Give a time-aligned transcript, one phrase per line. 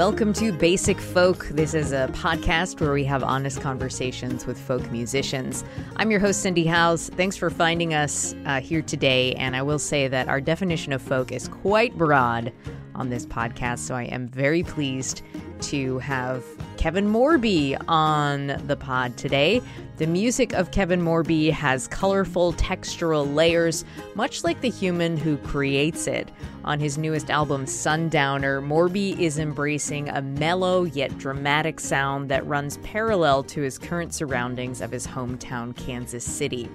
[0.00, 1.46] Welcome to Basic Folk.
[1.48, 5.62] This is a podcast where we have honest conversations with folk musicians.
[5.96, 7.10] I'm your host, Cindy Howes.
[7.10, 9.34] Thanks for finding us uh, here today.
[9.34, 12.50] And I will say that our definition of folk is quite broad
[12.94, 15.20] on this podcast, so I am very pleased
[15.64, 16.46] to have
[16.78, 19.60] Kevin Morby on the pod today.
[20.00, 23.84] The music of Kevin Morby has colorful textural layers,
[24.14, 26.30] much like the human who creates it.
[26.64, 32.78] On his newest album, Sundowner, Morby is embracing a mellow yet dramatic sound that runs
[32.78, 36.70] parallel to his current surroundings of his hometown, Kansas City.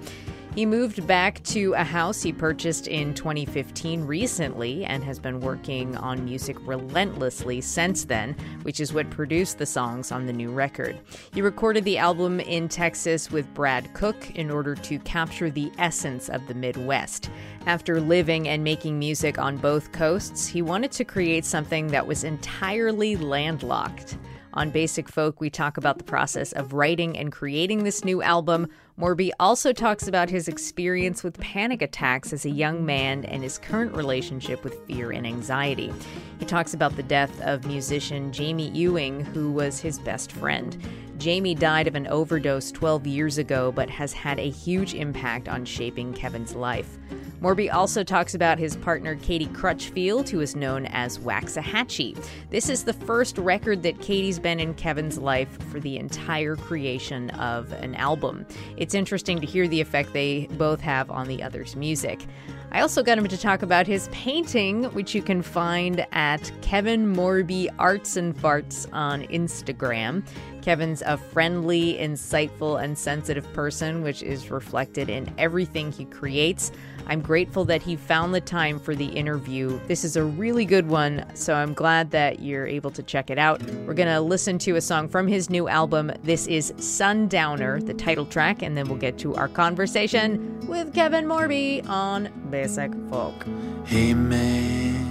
[0.56, 5.94] He moved back to a house he purchased in 2015 recently and has been working
[5.98, 10.98] on music relentlessly since then, which is what produced the songs on the new record.
[11.34, 16.30] He recorded the album in Texas with Brad Cook in order to capture the essence
[16.30, 17.28] of the Midwest.
[17.66, 22.24] After living and making music on both coasts, he wanted to create something that was
[22.24, 24.16] entirely landlocked.
[24.54, 28.70] On Basic Folk, we talk about the process of writing and creating this new album.
[28.98, 33.58] Morby also talks about his experience with panic attacks as a young man and his
[33.58, 35.92] current relationship with fear and anxiety.
[36.38, 40.76] He talks about the death of musician Jamie Ewing, who was his best friend.
[41.18, 45.64] Jamie died of an overdose 12 years ago, but has had a huge impact on
[45.64, 46.98] shaping Kevin's life.
[47.40, 52.22] Morby also talks about his partner Katie Crutchfield, who is known as Waxahatchee.
[52.50, 57.30] This is the first record that Katie's been in Kevin's life for the entire creation
[57.30, 58.46] of an album.
[58.78, 62.26] It's interesting to hear the effect they both have on the other's music.
[62.72, 67.14] I also got him to talk about his painting, which you can find at Kevin
[67.14, 70.26] Morby Arts and Farts on Instagram.
[70.62, 76.72] Kevin's a friendly, insightful, and sensitive person, which is reflected in everything he creates.
[77.08, 79.78] I'm grateful that he found the time for the interview.
[79.86, 83.38] This is a really good one, so I'm glad that you're able to check it
[83.38, 83.62] out.
[83.86, 86.10] We're going to listen to a song from his new album.
[86.24, 91.26] This is Sundowner, the title track, and then we'll get to our conversation with Kevin
[91.26, 93.46] Morby on Basic Folk.
[93.84, 95.06] Hey man,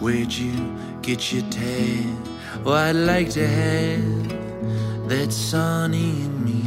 [0.00, 2.16] where'd you get your tan?
[2.64, 6.59] Oh, I'd like to have that sun in me.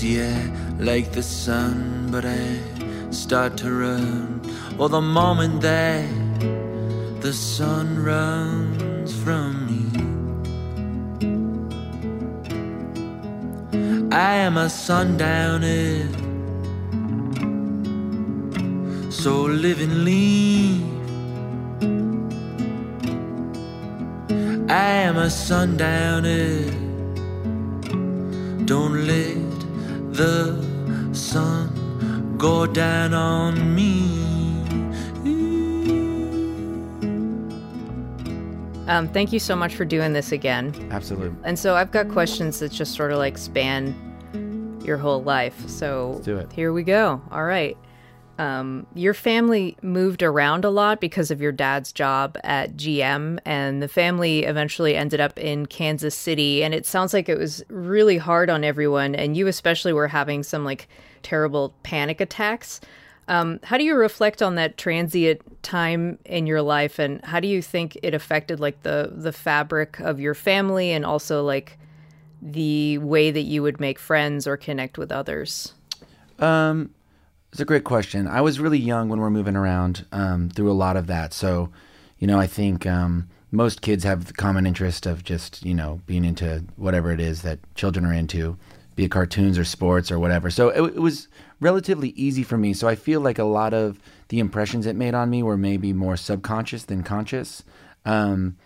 [0.00, 0.48] I
[0.78, 2.60] like the sun, but I
[3.10, 4.40] start to run.
[4.78, 6.08] Or the moment that
[7.20, 9.82] the sun runs from me.
[14.12, 16.06] I am a sundowner,
[19.10, 20.86] so live and leave.
[24.70, 26.62] I am a sundowner,
[28.64, 29.47] don't let
[30.18, 34.18] the sun go down on me.
[38.88, 40.74] Um, thank you so much for doing this again.
[40.90, 41.38] Absolutely.
[41.44, 43.94] And so I've got questions that just sort of like span
[44.84, 45.68] your whole life.
[45.68, 46.52] So Let's do it.
[46.52, 47.20] here we go.
[47.30, 47.76] All right.
[48.38, 53.82] Um, your family moved around a lot because of your dad's job at GM, and
[53.82, 56.62] the family eventually ended up in Kansas City.
[56.62, 60.44] And it sounds like it was really hard on everyone, and you especially were having
[60.44, 60.88] some like
[61.22, 62.80] terrible panic attacks.
[63.26, 67.48] Um, how do you reflect on that transient time in your life, and how do
[67.48, 71.76] you think it affected like the the fabric of your family, and also like
[72.40, 75.74] the way that you would make friends or connect with others?
[76.38, 76.94] Um,
[77.58, 78.28] it's a great question.
[78.28, 81.32] I was really young when we're moving around um, through a lot of that.
[81.32, 81.70] So,
[82.20, 86.00] you know, I think um, most kids have the common interest of just, you know,
[86.06, 88.56] being into whatever it is that children are into,
[88.94, 90.52] be it cartoons or sports or whatever.
[90.52, 91.26] So it, it was
[91.58, 92.74] relatively easy for me.
[92.74, 95.92] So I feel like a lot of the impressions it made on me were maybe
[95.92, 97.64] more subconscious than conscious.
[98.04, 98.56] Um,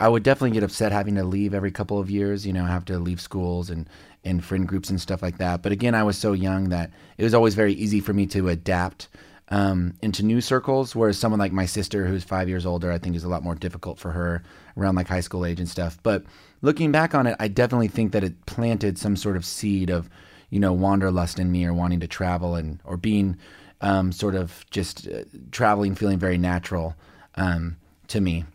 [0.00, 2.86] I would definitely get upset having to leave every couple of years, you know, have
[2.86, 3.86] to leave schools and,
[4.24, 5.62] and friend groups and stuff like that.
[5.62, 8.48] But again, I was so young that it was always very easy for me to
[8.48, 9.08] adapt
[9.50, 10.96] um, into new circles.
[10.96, 13.54] Whereas someone like my sister, who's five years older, I think is a lot more
[13.54, 14.42] difficult for her
[14.74, 15.98] around like high school age and stuff.
[16.02, 16.24] But
[16.62, 20.08] looking back on it, I definitely think that it planted some sort of seed of,
[20.48, 23.36] you know, wanderlust in me or wanting to travel and or being
[23.82, 26.96] um, sort of just uh, traveling, feeling very natural
[27.34, 27.76] um,
[28.08, 28.46] to me.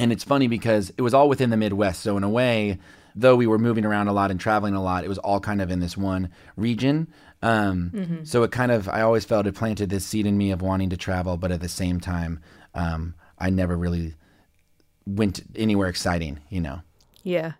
[0.00, 2.00] And it's funny because it was all within the Midwest.
[2.00, 2.78] So in a way,
[3.14, 5.60] though we were moving around a lot and traveling a lot, it was all kind
[5.60, 7.08] of in this one region.
[7.42, 8.24] Um, mm-hmm.
[8.24, 10.90] So it kind of, I always felt it planted this seed in me of wanting
[10.90, 12.40] to travel, but at the same time,
[12.74, 14.14] um, I never really
[15.06, 16.82] went anywhere exciting, you know?
[17.22, 17.52] Yeah.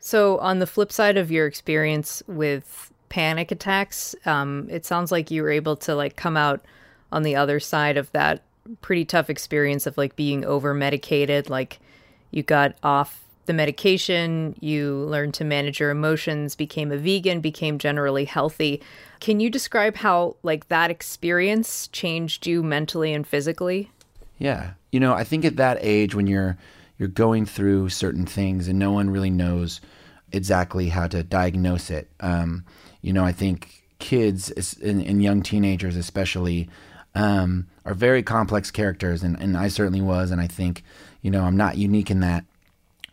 [0.00, 5.30] So on the flip side of your experience with panic attacks, um, it sounds like
[5.30, 6.64] you were able to like come out
[7.12, 8.42] on the other side of that
[8.80, 11.48] pretty tough experience of like being over medicated.
[11.50, 11.78] Like
[12.30, 17.78] you got off the medication, you learned to manage your emotions, became a vegan, became
[17.78, 18.82] generally healthy.
[19.20, 23.90] Can you describe how like that experience changed you mentally and physically?
[24.36, 24.72] Yeah.
[24.92, 26.56] You know, I think at that age when you're
[26.98, 29.80] you're going through certain things and no one really knows
[30.32, 32.10] exactly how to diagnose it.
[32.20, 32.64] Um,
[33.00, 34.50] you know, I think kids
[34.82, 36.68] and, and young teenagers especially
[37.14, 40.84] um, are very complex characters, and, and I certainly was, and I think,
[41.22, 42.44] you know, I'm not unique in that.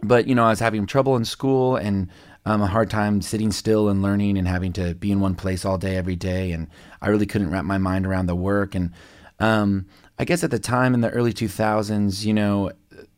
[0.04, 2.10] But, you know, I was having trouble in school and
[2.46, 5.64] um, a hard time sitting still and learning and having to be in one place
[5.64, 6.52] all day, every day.
[6.52, 6.68] And
[7.02, 8.76] I really couldn't wrap my mind around the work.
[8.76, 8.92] And
[9.40, 9.86] um,
[10.20, 12.72] I guess at the time in the early 2000s, you know,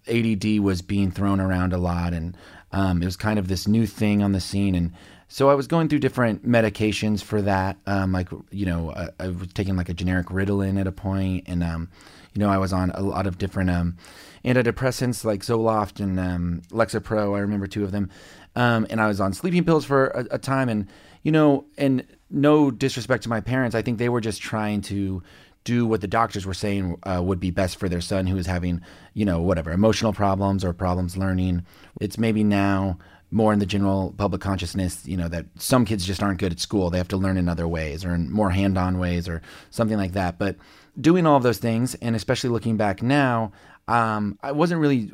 [0.07, 2.13] ADD was being thrown around a lot.
[2.13, 2.37] And
[2.71, 4.75] um, it was kind of this new thing on the scene.
[4.75, 4.93] And
[5.27, 7.77] so I was going through different medications for that.
[7.85, 11.43] Um, like, you know, I, I, was taking like a generic Ritalin at a point,
[11.47, 11.89] and um,
[12.33, 13.97] you know, I was on a lot of different um,
[14.45, 17.35] antidepressants like Zoloft and um, Lexapro.
[17.35, 18.09] I remember two of them,
[18.55, 20.69] um, and I was on sleeping pills for a, a time.
[20.69, 20.87] And
[21.23, 25.21] you know, and no disrespect to my parents, I think they were just trying to
[25.65, 28.45] do what the doctors were saying uh, would be best for their son who was
[28.45, 28.81] having,
[29.13, 31.65] you know, whatever emotional problems or problems learning.
[31.99, 32.97] It's maybe now
[33.29, 36.59] more in the general public consciousness, you know, that some kids just aren't good at
[36.59, 36.89] school.
[36.89, 39.97] They have to learn in other ways or in more hand on ways or something
[39.97, 40.39] like that.
[40.39, 40.55] But
[40.99, 43.51] doing all of those things, and especially looking back now,
[43.87, 45.11] um, I wasn't really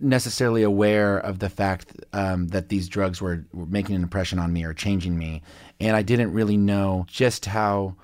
[0.00, 4.52] necessarily aware of the fact um, that these drugs were, were making an impression on
[4.52, 5.42] me or changing me.
[5.78, 7.94] And I didn't really know just how,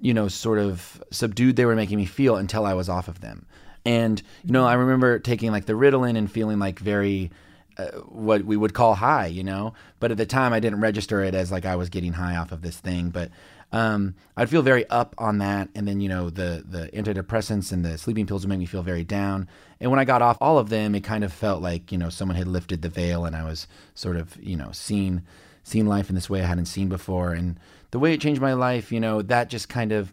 [0.00, 3.20] you know, sort of subdued they were making me feel until I was off of
[3.20, 3.44] them.
[3.84, 7.30] And, you know, I remember taking like the Ritalin and feeling like very,
[7.76, 9.74] uh, what we would call high, you know.
[10.00, 12.52] But at the time, I didn't register it as like I was getting high off
[12.52, 13.10] of this thing.
[13.10, 13.30] But
[13.72, 17.84] um, I'd feel very up on that, and then you know the the antidepressants and
[17.84, 19.48] the sleeping pills would make me feel very down.
[19.80, 22.08] And when I got off all of them, it kind of felt like you know
[22.08, 25.22] someone had lifted the veil, and I was sort of you know seeing
[25.64, 27.32] seeing life in this way I hadn't seen before.
[27.32, 27.58] And
[27.90, 30.12] the way it changed my life, you know, that just kind of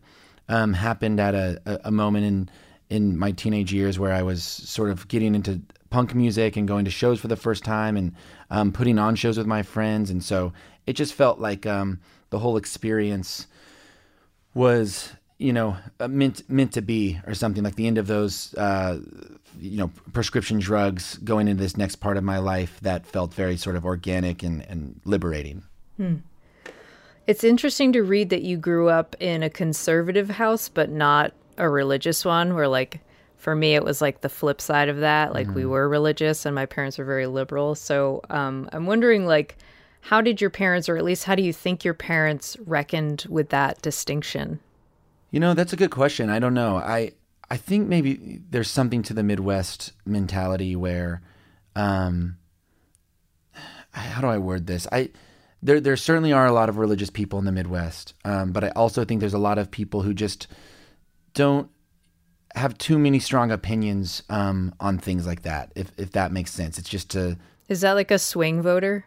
[0.49, 2.49] um, happened at a, a, a moment in
[2.89, 5.61] in my teenage years where I was sort of getting into
[5.91, 8.15] punk music and going to shows for the first time and
[8.49, 10.09] um, putting on shows with my friends.
[10.09, 10.53] And so
[10.87, 11.99] it just felt like um,
[12.31, 13.45] the whole experience
[14.55, 18.55] was, you know, uh, meant meant to be, or something like the end of those,
[18.55, 18.99] uh,
[19.59, 23.57] you know, prescription drugs going into this next part of my life that felt very
[23.57, 25.63] sort of organic and, and liberating.
[25.97, 26.15] Hmm.
[27.27, 31.69] It's interesting to read that you grew up in a conservative house, but not a
[31.69, 33.01] religious one, where like
[33.41, 35.55] for me it was like the flip side of that like mm-hmm.
[35.55, 37.75] we were religious and my parents were very liberal.
[37.75, 39.57] So um, i'm wondering like
[40.01, 43.49] how did your parents or at least how do you think your parents reckoned with
[43.49, 44.59] that distinction?
[45.31, 46.29] You know that's a good question.
[46.29, 46.77] I don't know.
[46.77, 47.11] I
[47.49, 51.21] i think maybe there's something to the midwest mentality where
[51.75, 52.37] um
[53.91, 54.87] how do i word this?
[54.91, 55.09] I
[55.63, 58.69] there there certainly are a lot of religious people in the midwest um, but i
[58.69, 60.47] also think there's a lot of people who just
[61.33, 61.69] don't
[62.61, 65.71] have too many strong opinions um, on things like that.
[65.75, 67.37] If if that makes sense, it's just to.
[67.67, 69.05] Is that like a swing voter?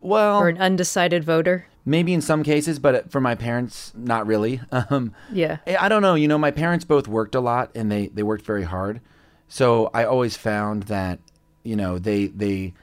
[0.00, 1.66] Well, or an undecided voter?
[1.84, 4.60] Maybe in some cases, but for my parents, not really.
[4.90, 5.58] Um, yeah.
[5.66, 6.14] I don't know.
[6.14, 9.00] You know, my parents both worked a lot, and they they worked very hard.
[9.48, 11.18] So I always found that
[11.64, 12.74] you know they they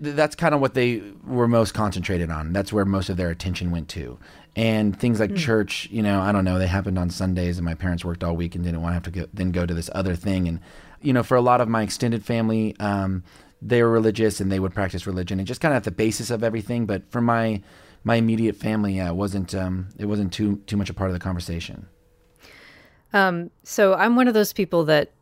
[0.00, 2.52] that's kind of what they were most concentrated on.
[2.52, 4.18] That's where most of their attention went to
[4.58, 5.36] and things like mm.
[5.36, 8.34] church you know i don't know they happened on sundays and my parents worked all
[8.34, 10.48] week and didn't want to have to go, then go to this other thing.
[10.48, 10.58] And
[11.00, 13.22] you know for a lot of my extended family um,
[13.62, 16.30] they were religious and they would practice religion and just kind of at the basis
[16.30, 16.86] of everything.
[16.86, 17.62] But for my
[18.02, 21.14] my immediate family yeah, it wasn't um, it wasn't too too much a part of
[21.14, 21.86] the conversation.
[23.12, 25.12] Um, so i'm one of those people that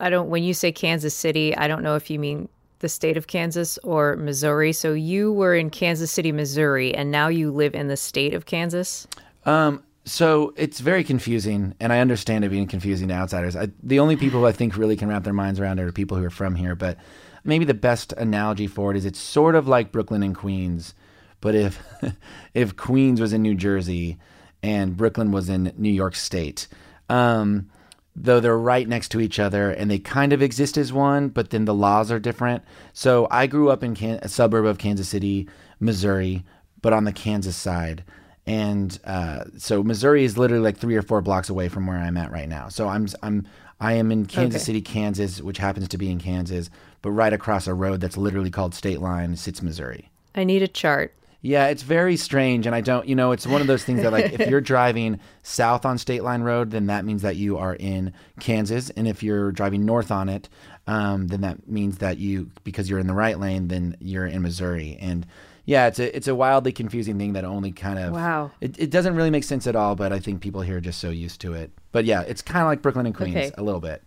[0.00, 2.48] i don't when you say kansas city i don't know if you mean
[2.80, 4.72] the state of Kansas or Missouri.
[4.72, 8.46] So you were in Kansas City, Missouri, and now you live in the state of
[8.46, 9.06] Kansas.
[9.44, 13.56] Um, so it's very confusing, and I understand it being confusing to outsiders.
[13.56, 16.16] I, the only people I think really can wrap their minds around it are people
[16.16, 16.76] who are from here.
[16.76, 16.96] But
[17.44, 20.94] maybe the best analogy for it is it's sort of like Brooklyn and Queens,
[21.40, 21.82] but if
[22.54, 24.18] if Queens was in New Jersey
[24.62, 26.68] and Brooklyn was in New York State.
[27.08, 27.70] Um,
[28.18, 31.50] though they're right next to each other and they kind of exist as one, but
[31.50, 32.62] then the laws are different.
[32.94, 35.46] So I grew up in Can- a suburb of Kansas City,
[35.80, 36.42] Missouri,
[36.80, 38.02] but on the Kansas side.
[38.46, 42.16] And uh, so Missouri is literally like three or four blocks away from where I'm
[42.16, 42.68] at right now.
[42.68, 43.46] So I'm I'm
[43.80, 44.66] I am in Kansas Okay.
[44.66, 46.70] City, Kansas, which happens to be in Kansas,
[47.02, 50.10] but right across a road that's literally called State Line sits Missouri.
[50.34, 51.12] I need a chart.
[51.46, 54.10] Yeah, it's very strange, and I don't, you know, it's one of those things that,
[54.12, 57.74] like, if you're driving south on State Line Road, then that means that you are
[57.74, 60.48] in Kansas, and if you're driving north on it,
[60.88, 64.42] um, then that means that you, because you're in the right lane, then you're in
[64.42, 65.24] Missouri, and
[65.66, 68.52] yeah, it's a it's a wildly confusing thing that only kind of Wow.
[68.60, 71.00] It, it doesn't really make sense at all, but I think people here are just
[71.00, 71.72] so used to it.
[71.90, 73.50] But yeah, it's kind of like Brooklyn and Queens Okay.
[73.58, 74.00] a little bit.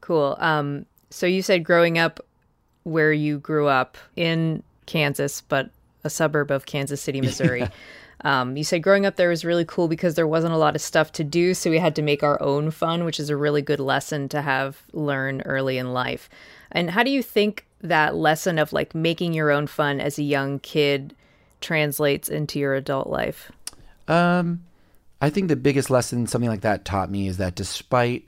[0.00, 0.36] Cool.
[0.40, 2.18] Um, so you said growing up
[2.82, 5.70] where you grew up in Kansas, but
[6.04, 7.68] a suburb of Kansas City, Missouri.
[8.20, 10.80] Um, you said growing up there was really cool because there wasn't a lot of
[10.80, 13.62] stuff to do, so we had to make our own fun, which is a really
[13.62, 16.30] good lesson to have learn early in life.
[16.72, 20.22] And how do you think that lesson of like making your own fun as a
[20.22, 21.14] young kid
[21.60, 23.52] translates into your adult life?
[24.08, 24.64] Um,
[25.20, 28.24] I think the biggest lesson something like that taught me is that despite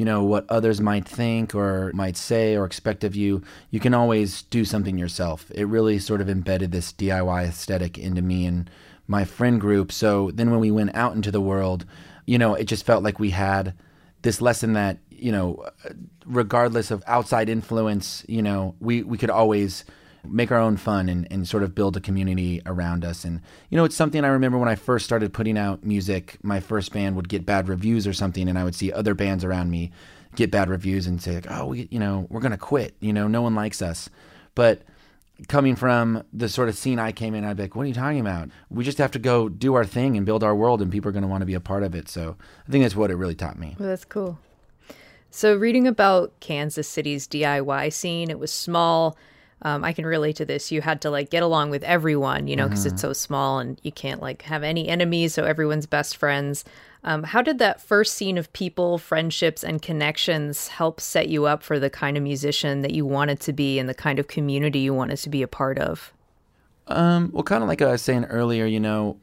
[0.00, 3.92] you know what others might think or might say or expect of you, you can
[3.92, 5.50] always do something yourself.
[5.54, 8.70] It really sort of embedded this DIY aesthetic into me and
[9.08, 9.92] my friend group.
[9.92, 11.84] So then when we went out into the world,
[12.24, 13.74] you know, it just felt like we had
[14.22, 15.66] this lesson that you know,
[16.24, 19.84] regardless of outside influence, you know, we we could always
[20.24, 23.24] make our own fun and, and sort of build a community around us.
[23.24, 26.60] And, you know, it's something I remember when I first started putting out music, my
[26.60, 29.70] first band would get bad reviews or something, and I would see other bands around
[29.70, 29.90] me
[30.36, 32.94] get bad reviews and say, like, oh, we, you know, we're going to quit.
[33.00, 34.08] You know, no one likes us.
[34.54, 34.82] But
[35.48, 37.94] coming from the sort of scene I came in, I'd be like, what are you
[37.94, 38.50] talking about?
[38.68, 41.12] We just have to go do our thing and build our world, and people are
[41.12, 42.08] going to want to be a part of it.
[42.08, 42.36] So
[42.66, 43.76] I think that's what it really taught me.
[43.78, 44.38] Well, that's cool.
[45.32, 49.16] So, reading about Kansas City's DIY scene, it was small.
[49.62, 50.72] Um, I can relate to this.
[50.72, 53.78] You had to like get along with everyone, you know, because it's so small and
[53.82, 56.64] you can't like have any enemies, so everyone's best friends.
[57.02, 61.62] Um, how did that first scene of people, friendships, and connections help set you up
[61.62, 64.80] for the kind of musician that you wanted to be and the kind of community
[64.80, 66.12] you wanted to be a part of?
[66.86, 69.18] Um, well, kind of like I was saying earlier, you know,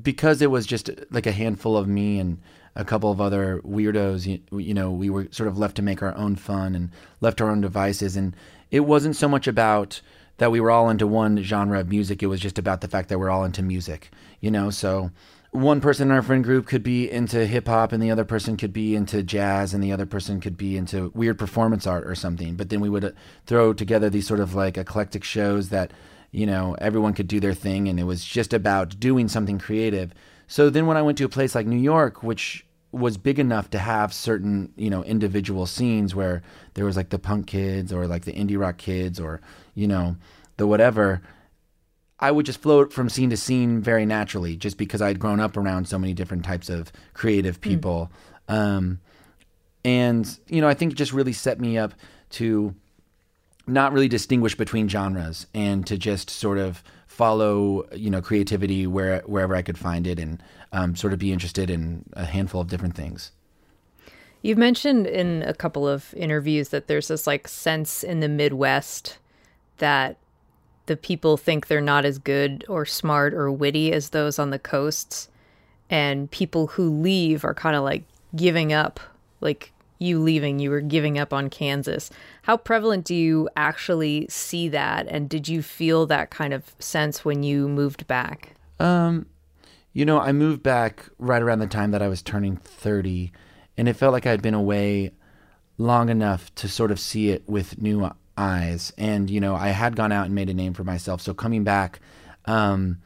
[0.00, 2.38] because it was just like a handful of me and
[2.76, 6.02] a couple of other weirdos, you, you know, we were sort of left to make
[6.02, 6.90] our own fun and
[7.20, 8.16] left to our own devices.
[8.16, 8.34] And
[8.74, 10.00] it wasn't so much about
[10.38, 12.24] that we were all into one genre of music.
[12.24, 15.12] It was just about the fact that we're all into music, you know, so
[15.52, 18.56] one person in our friend group could be into hip hop and the other person
[18.56, 22.16] could be into jazz and the other person could be into weird performance art or
[22.16, 22.56] something.
[22.56, 23.10] But then we would uh,
[23.46, 25.92] throw together these sort of like eclectic shows that,
[26.32, 30.12] you know, everyone could do their thing and it was just about doing something creative.
[30.48, 33.70] So then when I went to a place like New York, which was big enough
[33.70, 36.42] to have certain, you know, individual scenes where
[36.74, 39.40] there was like the punk kids or like the indie rock kids or,
[39.74, 40.16] you know,
[40.56, 41.22] the whatever,
[42.20, 45.56] I would just float from scene to scene very naturally, just because I'd grown up
[45.56, 48.10] around so many different types of creative people.
[48.48, 49.00] Um,
[49.84, 51.94] and, you know, I think it just really set me up
[52.30, 52.74] to
[53.66, 59.20] not really distinguish between genres and to just sort of follow, you know, creativity where,
[59.26, 60.42] wherever I could find it and
[60.72, 63.30] um, sort of be interested in a handful of different things.
[64.42, 69.18] You've mentioned in a couple of interviews that there's this like sense in the Midwest
[69.78, 70.18] that
[70.86, 74.58] the people think they're not as good or smart or witty as those on the
[74.58, 75.28] coasts.
[75.88, 78.04] And people who leave are kind of like
[78.36, 79.00] giving up,
[79.40, 79.72] like
[80.04, 82.10] you leaving, you were giving up on Kansas.
[82.42, 85.06] How prevalent do you actually see that?
[85.08, 88.54] And did you feel that kind of sense when you moved back?
[88.78, 89.26] Um,
[89.92, 93.32] you know, I moved back right around the time that I was turning 30,
[93.76, 95.12] and it felt like I'd been away
[95.78, 98.92] long enough to sort of see it with new eyes.
[98.98, 101.20] And, you know, I had gone out and made a name for myself.
[101.20, 102.00] So coming back,
[102.44, 102.98] um,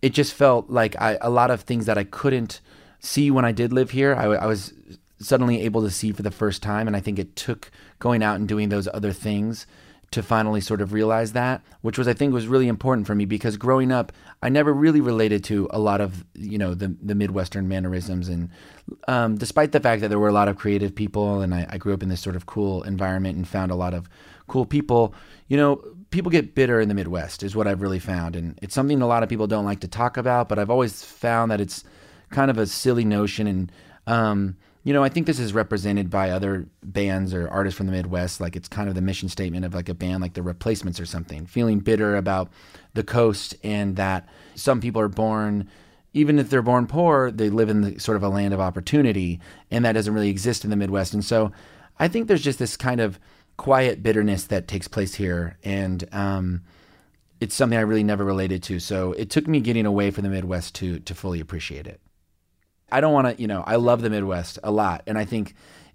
[0.00, 2.60] it just felt like I, a lot of things that I couldn't
[3.02, 4.72] see when I did live here, I, I was
[5.22, 6.86] suddenly able to see for the first time.
[6.86, 9.66] And I think it took going out and doing those other things
[10.12, 13.24] to finally sort of realize that, which was I think was really important for me
[13.24, 14.12] because growing up,
[14.42, 18.50] I never really related to a lot of you know the the Midwestern mannerisms, and
[19.08, 21.78] um, despite the fact that there were a lot of creative people, and I, I
[21.78, 24.08] grew up in this sort of cool environment and found a lot of
[24.48, 25.14] cool people,
[25.48, 28.74] you know, people get bitter in the Midwest is what I've really found, and it's
[28.74, 31.60] something a lot of people don't like to talk about, but I've always found that
[31.60, 31.84] it's
[32.30, 33.72] kind of a silly notion and.
[34.06, 37.92] Um, you know, I think this is represented by other bands or artists from the
[37.92, 38.40] Midwest.
[38.40, 41.06] Like it's kind of the mission statement of like a band like the Replacements or
[41.06, 42.50] something, feeling bitter about
[42.94, 45.68] the coast and that some people are born,
[46.12, 49.40] even if they're born poor, they live in the, sort of a land of opportunity,
[49.70, 51.14] and that doesn't really exist in the Midwest.
[51.14, 51.52] And so,
[51.98, 53.20] I think there's just this kind of
[53.56, 56.62] quiet bitterness that takes place here, and um,
[57.40, 58.80] it's something I really never related to.
[58.80, 62.00] So it took me getting away from the Midwest to to fully appreciate it.
[62.92, 65.02] I don't want to, you know, I love the Midwest a lot.
[65.06, 65.54] And I think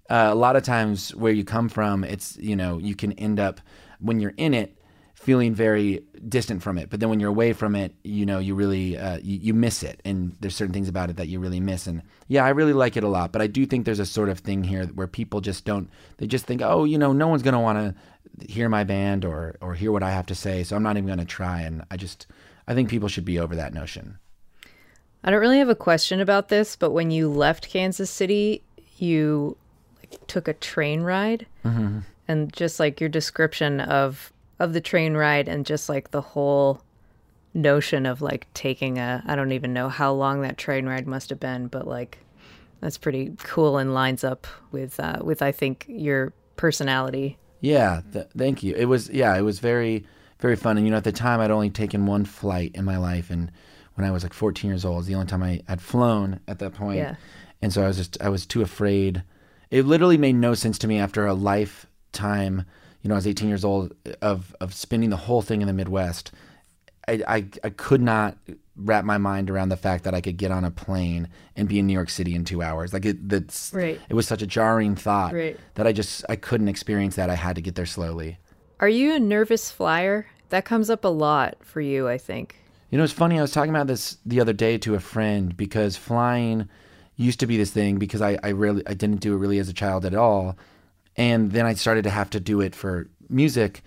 [0.10, 3.40] uh, a lot of times where you come from, it's, you know, you can end
[3.40, 3.62] up
[4.00, 4.74] when you're in it
[5.14, 6.90] feeling very distant from it.
[6.90, 9.84] But then when you're away from it, you know, you really, uh, you, you miss
[9.84, 10.00] it.
[10.06, 11.88] And there's certain things about it that you really miss.
[11.88, 13.32] And yeah, I really like it a lot.
[13.32, 16.28] But I do think there's a sort of thing here where people just don't, they
[16.28, 17.98] just think, oh, you know, no one's going to want
[18.38, 20.64] to hear my band or, or hear what I have to say.
[20.64, 21.62] So I'm not even going to try.
[21.62, 22.28] And I just,
[22.68, 24.20] I think people should be over that notion.
[25.28, 28.64] I don't really have a question about this, but when you left Kansas City,
[28.98, 29.58] you
[30.00, 32.00] like, took a train ride, mm-hmm.
[32.30, 36.82] and just like your description of of the train ride, and just like the whole
[37.54, 41.30] notion of like taking a I don't even know how long that train ride must
[41.30, 42.20] have been, but like
[42.80, 47.38] that's pretty cool and lines up with uh, with I think your personality.
[47.60, 48.76] Yeah, th- thank you.
[48.76, 50.06] It was yeah, it was very
[50.40, 52.96] very fun, and you know at the time I'd only taken one flight in my
[52.96, 53.52] life, and
[53.98, 55.00] when I was like 14 years old.
[55.00, 57.00] It's the only time I had flown at that point.
[57.00, 57.16] Yeah.
[57.64, 59.24] And so I was just I was too afraid.
[59.72, 62.64] It literally made no sense to me after a lifetime,
[63.02, 65.74] you know, I was 18 years old of of spending the whole thing in the
[65.74, 66.32] Midwest.
[67.08, 68.38] I, I, I could not
[68.76, 71.80] wrap my mind around the fact that I could get on a plane and be
[71.80, 72.94] in New York City in two hours.
[72.94, 74.00] Like it, that's right.
[74.10, 75.58] it was such a jarring thought right.
[75.76, 77.32] that I just I couldn't experience that.
[77.32, 78.38] I had to get there slowly.
[78.80, 80.28] Are you a nervous flyer?
[80.50, 82.58] That comes up a lot for you, I think.
[82.90, 83.38] You know, it's funny.
[83.38, 86.70] I was talking about this the other day to a friend because flying
[87.16, 89.70] used to be this thing because I, I really I didn't do it really as
[89.70, 90.58] a child at all,
[91.16, 93.82] and then I started to have to do it for music.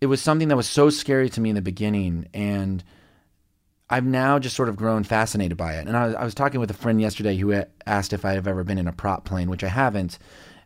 [0.00, 2.82] It was something that was so scary to me in the beginning, and
[3.88, 5.86] I've now just sort of grown fascinated by it.
[5.86, 8.48] And I was, I was talking with a friend yesterday who asked if I have
[8.48, 10.18] ever been in a prop plane, which I haven't.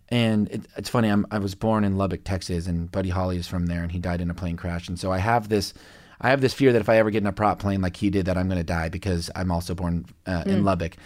[0.08, 1.08] And it, it's funny.
[1.08, 3.98] I'm, I was born in Lubbock, Texas, and Buddy Holly is from there, and he
[3.98, 4.88] died in a plane crash.
[4.88, 5.74] And so I have this
[6.20, 8.10] I have this fear that if I ever get in a prop plane like he
[8.10, 10.46] did, that I'm going to die because I'm also born uh, mm.
[10.46, 10.96] in Lubbock.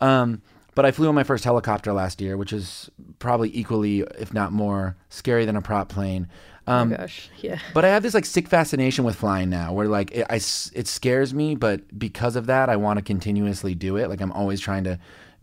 [0.00, 0.42] Um,
[0.74, 4.52] but I flew on my first helicopter last year, which is probably equally, if not
[4.52, 6.28] more, scary than a prop plane.
[6.66, 7.58] Um, oh gosh, yeah.
[7.74, 10.86] But I have this like sick fascination with flying now, where like it, I, it
[10.86, 14.08] scares me, but because of that, I want to continuously do it.
[14.08, 14.98] Like I'm always trying to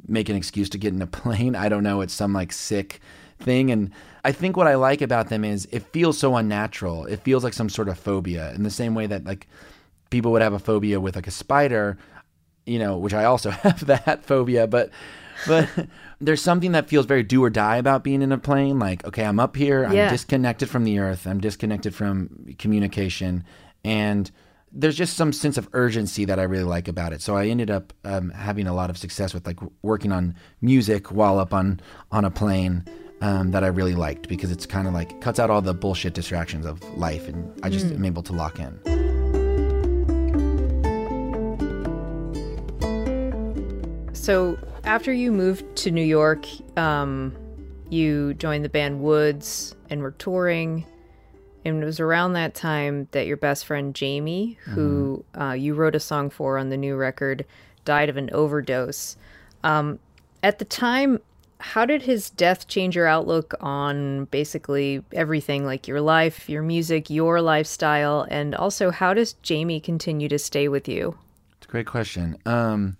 [0.07, 1.55] make an excuse to get in a plane.
[1.55, 2.01] I don't know.
[2.01, 3.01] It's some like sick
[3.39, 3.71] thing.
[3.71, 3.91] And
[4.23, 7.05] I think what I like about them is it feels so unnatural.
[7.05, 9.47] It feels like some sort of phobia in the same way that like
[10.09, 11.97] people would have a phobia with like a spider,
[12.65, 14.89] you know, which I also have that phobia, but
[15.47, 15.69] but
[16.21, 18.79] there's something that feels very do or die about being in a plane.
[18.79, 20.09] Like, okay, I'm up here, I'm yeah.
[20.09, 23.43] disconnected from the earth, I'm disconnected from communication,
[23.83, 24.29] and
[24.71, 27.21] there's just some sense of urgency that I really like about it.
[27.21, 31.11] So I ended up um, having a lot of success with like working on music
[31.11, 31.79] while up on
[32.11, 32.83] on a plane
[33.21, 36.13] um, that I really liked because it's kind of like cuts out all the bullshit
[36.13, 37.95] distractions of life, and I just mm.
[37.95, 38.79] am able to lock in.
[44.13, 46.45] So after you moved to New York,
[46.77, 47.35] um,
[47.89, 50.85] you joined the band Woods and were touring.
[51.65, 55.41] And it was around that time that your best friend Jamie, who mm-hmm.
[55.41, 57.45] uh, you wrote a song for on the new record,
[57.85, 59.17] died of an overdose.
[59.63, 59.99] Um,
[60.41, 61.19] at the time,
[61.59, 67.09] how did his death change your outlook on basically everything like your life, your music,
[67.09, 71.17] your lifestyle, and also how does Jamie continue to stay with you?
[71.57, 72.37] It's a great question.
[72.45, 72.95] Um,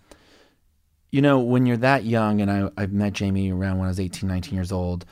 [1.12, 4.00] you know, when you're that young, and I, I met Jamie around when I was
[4.00, 5.06] 18, 19 years old,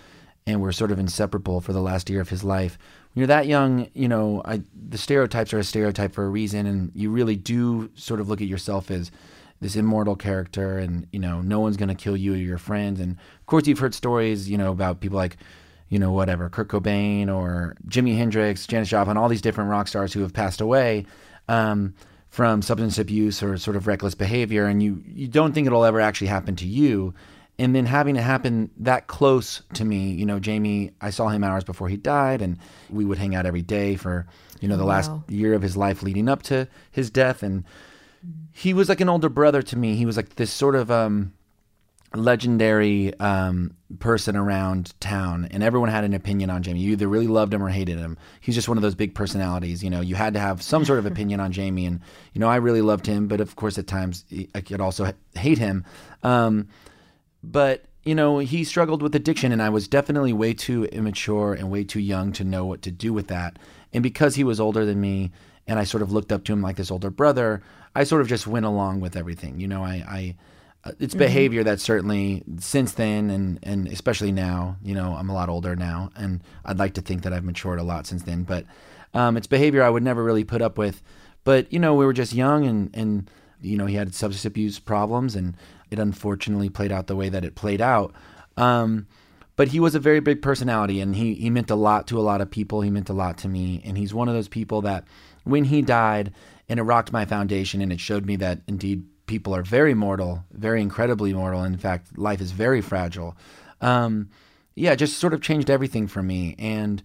[0.46, 2.78] and we're sort of inseparable for the last year of his life.
[3.14, 6.66] When you're that young, you know, I, the stereotypes are a stereotype for a reason,
[6.66, 9.10] and you really do sort of look at yourself as
[9.60, 13.00] this immortal character and you know no one's going to kill you or your friends.
[13.00, 15.38] And of course you've heard stories you know about people like
[15.90, 20.14] you know whatever Kurt Cobain or Jimi Hendrix Janis Joplin all these different rock stars
[20.14, 21.06] who have passed away
[21.48, 21.94] um,
[22.30, 24.66] from substance abuse or sort of reckless behavior.
[24.66, 27.14] And you you don't think it'll ever actually happen to you.
[27.60, 31.44] And then having it happen that close to me, you know, Jamie, I saw him
[31.44, 32.60] hours before he died, and
[32.92, 34.28] we would hang out every day for,
[34.62, 37.42] you know, the last year of his life leading up to his death.
[37.42, 37.64] And
[38.58, 39.96] he was like an older brother to me.
[39.96, 41.32] He was like this sort of um,
[42.16, 46.80] legendary um, person around town, and everyone had an opinion on Jamie.
[46.80, 48.18] You either really loved him or hated him.
[48.42, 49.84] He's just one of those big personalities.
[49.84, 52.00] You know, you had to have some sort of opinion on Jamie, and
[52.34, 55.60] you know, I really loved him, but of course, at times I could also hate
[55.60, 55.86] him.
[56.24, 56.68] Um,
[57.44, 61.70] but you know he struggled with addiction and i was definitely way too immature and
[61.70, 63.60] way too young to know what to do with that
[63.94, 65.30] and because he was older than me
[65.68, 67.62] and i sort of looked up to him like this older brother
[67.98, 70.36] i sort of just went along with everything you know i, I
[70.84, 75.34] uh, it's behavior that certainly since then and and especially now you know i'm a
[75.34, 78.44] lot older now and i'd like to think that i've matured a lot since then
[78.44, 78.66] but
[79.14, 81.02] um, it's behavior i would never really put up with.
[81.44, 83.30] But you know we were just young and and
[83.62, 85.56] you know he had substance abuse problems and
[85.90, 88.14] it unfortunately played out the way that it played out.
[88.58, 89.08] Um,
[89.56, 92.22] but he was a very big personality and he, he meant a lot to a
[92.22, 92.82] lot of people.
[92.82, 95.06] He meant a lot to me and he's one of those people that
[95.46, 96.34] when he died
[96.70, 100.44] and it rocked my foundation and it showed me that indeed people are very mortal
[100.52, 101.64] very incredibly mortal.
[101.64, 103.36] In fact life is very fragile.
[103.82, 104.30] Um,
[104.76, 106.56] yeah just sort of changed everything for me.
[106.58, 107.04] And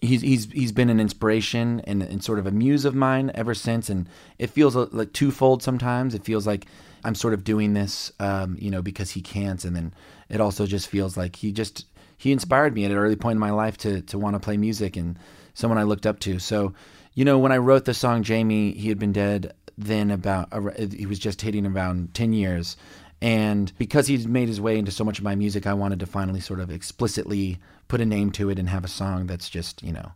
[0.00, 3.54] he's he's he's been an inspiration and, and sort of a muse of mine ever
[3.54, 3.88] since.
[3.88, 4.08] And
[4.38, 6.14] it feels uh, like twofold sometimes.
[6.14, 6.66] It feels like
[7.04, 9.64] i'm sort of doing this um, you know because he can't.
[9.64, 9.94] And then
[10.28, 13.40] it also just feels like he just he inspired me at an early point in
[13.40, 15.18] my life to to want to play music and
[15.54, 16.38] someone i looked up to.
[16.38, 16.74] So
[17.18, 20.52] you know when i wrote the song jamie he had been dead then about
[20.92, 22.76] he was just hitting around 10 years
[23.20, 26.06] and because he's made his way into so much of my music, I wanted to
[26.06, 29.82] finally sort of explicitly put a name to it and have a song that's just,
[29.82, 30.12] you know,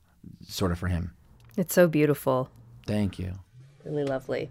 [0.46, 1.12] sort of for him.
[1.56, 2.48] It's so beautiful.
[2.86, 3.32] Thank you.
[3.84, 4.50] Really lovely.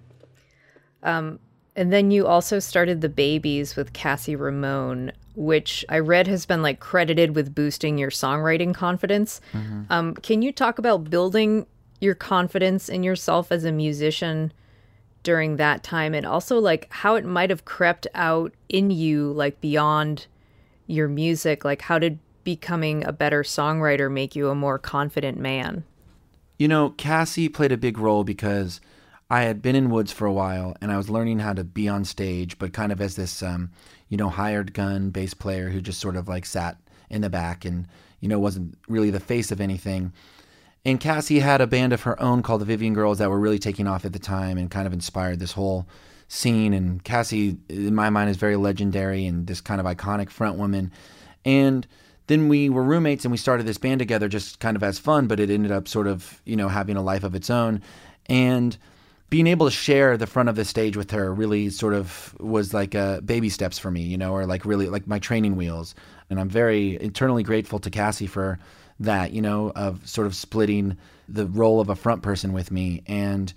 [1.02, 1.40] Um,
[1.78, 6.62] and then you also started the babies with Cassie Ramone, which I read has been
[6.62, 9.40] like credited with boosting your songwriting confidence.
[9.90, 11.66] Um, can you talk about building
[12.02, 14.52] your confidence in yourself as a musician
[15.24, 19.62] during that time and also like how it might have crept out in you like
[19.62, 20.26] beyond
[20.88, 25.84] your music like how did becoming a better songwriter make you a more confident man
[26.58, 28.82] You know, Cassie played a big role because
[29.32, 31.88] I had been in Woods for a while and I was learning how to be
[31.88, 33.72] on stage, but kind of as this, um,
[34.10, 36.78] you know, hired gun bass player who just sort of like sat
[37.10, 37.88] in the back and,
[38.20, 40.14] you know, wasn't really the face of anything.
[40.84, 43.60] And Cassie had a band of her own called the Vivian Girls that were really
[43.60, 45.88] taking off at the time and kind of inspired this whole
[46.28, 46.74] scene.
[46.74, 50.92] And Cassie, in my mind, is very legendary and this kind of iconic front woman.
[51.46, 51.86] And
[52.28, 55.28] then we were roommates and we started this band together just kind of as fun,
[55.28, 57.82] but it ended up sort of, you know, having a life of its own.
[58.26, 58.76] And
[59.30, 62.74] being able to share the front of the stage with her really sort of was
[62.74, 65.94] like uh, baby steps for me, you know, or like really like my training wheels.
[66.30, 68.60] And I'm very eternally grateful to Cassie for
[69.02, 73.04] that, you know, of sort of splitting the role of a front person with me.
[73.08, 73.54] And,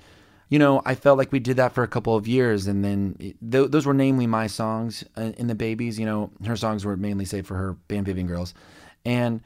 [0.48, 2.66] you know, I felt like we did that for a couple of years.
[2.66, 5.98] And then th- those were namely my songs uh, in the Babies.
[5.98, 8.54] You know, her songs were mainly saved for her band Vivian Girls.
[9.04, 9.42] And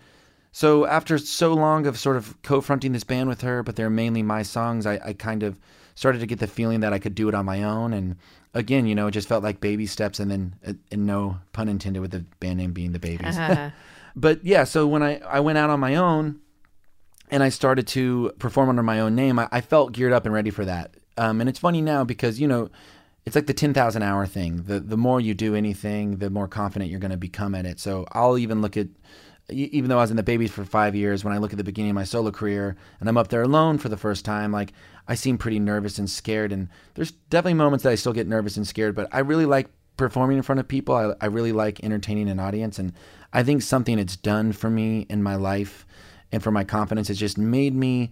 [0.53, 4.23] so after so long of sort of co-fronting this band with her, but they're mainly
[4.23, 5.59] my songs, I, I kind of
[5.95, 7.93] started to get the feeling that I could do it on my own.
[7.93, 8.17] And
[8.55, 11.69] again, you know, it just felt like baby steps, and then, uh, and no pun
[11.69, 13.37] intended, with the band name being the Babies.
[14.19, 16.41] But yeah, so when I I went out on my own,
[17.31, 20.35] and I started to perform under my own name, I, I felt geared up and
[20.35, 20.95] ready for that.
[21.17, 22.69] Um, and it's funny now because you know,
[23.25, 24.65] it's like the ten thousand hour thing.
[24.65, 27.79] The the more you do anything, the more confident you're going to become at it.
[27.79, 28.89] So I'll even look at,
[29.51, 31.65] even though I was in the babies for five years, when I look at the
[31.65, 34.73] beginning of my solo career and I'm up there alone for the first time, like
[35.07, 36.53] I seem pretty nervous and scared.
[36.53, 39.69] And there's definitely moments that I still get nervous and scared, but I really like
[39.97, 40.95] performing in front of people.
[40.95, 42.95] I, I really like entertaining an audience, and
[43.33, 45.87] I think something it's done for me in my life
[46.33, 48.11] and for my confidence has just made me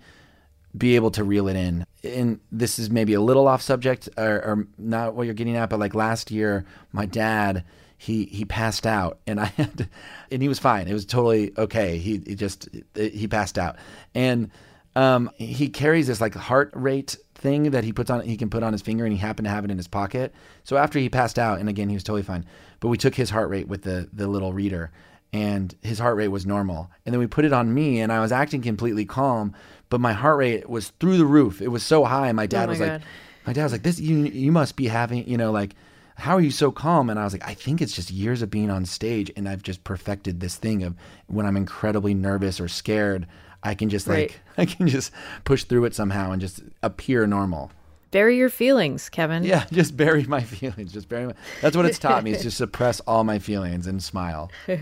[0.76, 1.86] be able to reel it in.
[2.04, 5.70] And this is maybe a little off subject or, or not what you're getting at,
[5.70, 7.64] but like last year, my dad
[7.98, 9.88] he he passed out, and I had, to,
[10.30, 10.86] and he was fine.
[10.86, 11.98] It was totally okay.
[11.98, 13.76] He, he just he passed out,
[14.14, 14.50] and
[14.96, 18.62] um, he carries this like heart rate thing that he puts on he can put
[18.62, 20.32] on his finger and he happened to have it in his pocket
[20.64, 22.46] so after he passed out and again he was totally fine
[22.80, 24.90] but we took his heart rate with the the little reader
[25.32, 26.88] and his heart rate was normal.
[27.04, 29.54] And then we put it on me and i was acting completely calm
[29.88, 31.60] but my heart rate was through the roof.
[31.62, 33.02] It was so high my dad oh my was like
[33.46, 35.74] my dad was like this you you must be having you know like
[36.18, 37.10] how are you so calm?
[37.10, 39.62] And i was like i think it's just years of being on stage and i've
[39.62, 40.94] just perfected this thing of
[41.26, 43.26] when i'm incredibly nervous or scared
[43.62, 44.30] i can just Right.
[44.30, 45.12] like i can just
[45.44, 47.70] push through it somehow and just appear normal
[48.16, 49.44] bury your feelings, Kevin.
[49.44, 50.90] Yeah, just bury my feelings.
[50.90, 51.34] Just bury my.
[51.60, 54.50] That's what it's taught me is to suppress all my feelings and smile.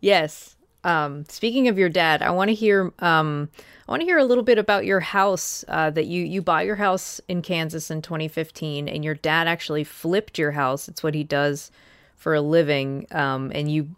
[0.00, 0.54] Yes.
[0.84, 2.92] Um, speaking of your dad, I want to hear.
[3.00, 3.48] Um,
[3.88, 6.66] I want to hear a little bit about your house uh, that you you bought
[6.66, 10.88] your house in Kansas in 2015, and your dad actually flipped your house.
[10.88, 11.72] It's what he does
[12.14, 13.88] for a living, um, and you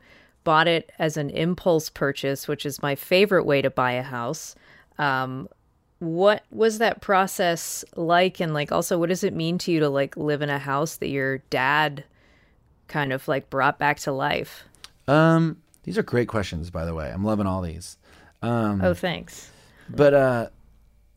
[0.42, 4.54] bought it as an impulse purchase, which is my favorite way to buy a house.
[4.98, 5.50] Um,
[6.00, 9.88] what was that process like, and like also, what does it mean to you to
[9.88, 12.04] like live in a house that your dad
[12.88, 14.64] kind of like brought back to life?
[15.06, 17.10] Um, these are great questions, by the way.
[17.10, 17.96] I'm loving all these.
[18.42, 19.50] Um, Oh, thanks.
[19.88, 20.48] but uh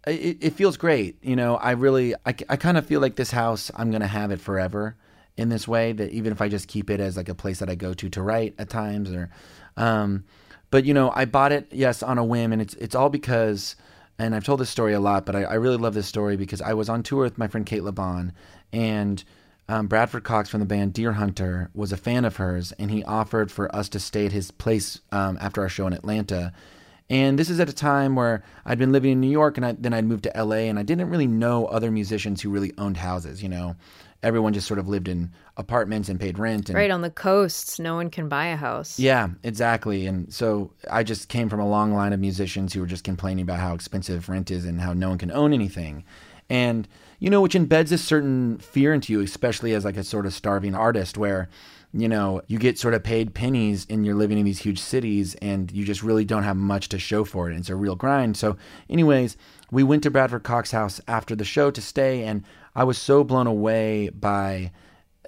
[0.05, 3.31] it, it feels great you know i really i, I kind of feel like this
[3.31, 4.97] house i'm gonna have it forever
[5.37, 7.69] in this way that even if i just keep it as like a place that
[7.69, 9.29] i go to to write at times or
[9.77, 10.25] um
[10.71, 13.77] but you know i bought it yes on a whim and it's it's all because
[14.23, 16.61] and i've told this story a lot but i, I really love this story because
[16.61, 18.33] i was on tour with my friend Cate Le Bon
[18.71, 19.23] and
[19.69, 23.51] um, Bradford Cox from the band Deerhunter was a fan of hers, and he offered
[23.51, 26.51] for us to stay at his place um, after our show in Atlanta.
[27.09, 29.71] And this is at a time where I'd been living in New York and I,
[29.73, 32.97] then I'd moved to LA and I didn't really know other musicians who really owned
[32.97, 33.75] houses, you know.
[34.23, 36.69] Everyone just sort of lived in apartments and paid rent.
[36.69, 38.97] And, Right on the coasts, no one can buy a house.
[38.97, 40.07] Yeah, exactly.
[40.07, 43.43] And so I just came from a long line of musicians who were just complaining
[43.43, 46.03] about how expensive rent is and how no one can own anything.
[46.49, 46.87] And,
[47.19, 50.33] you know, which embeds a certain fear into you, especially as like a sort of
[50.33, 51.49] starving artist where
[51.93, 55.35] you know, you get sort of paid pennies and you're living in these huge cities
[55.35, 57.55] and you just really don't have much to show for it.
[57.55, 58.35] It's a real grind.
[58.35, 58.57] So,
[58.89, 59.37] anyways,
[59.71, 62.43] we went to Bradford Cox's house after the show to stay, and
[62.75, 64.71] I was so blown away by,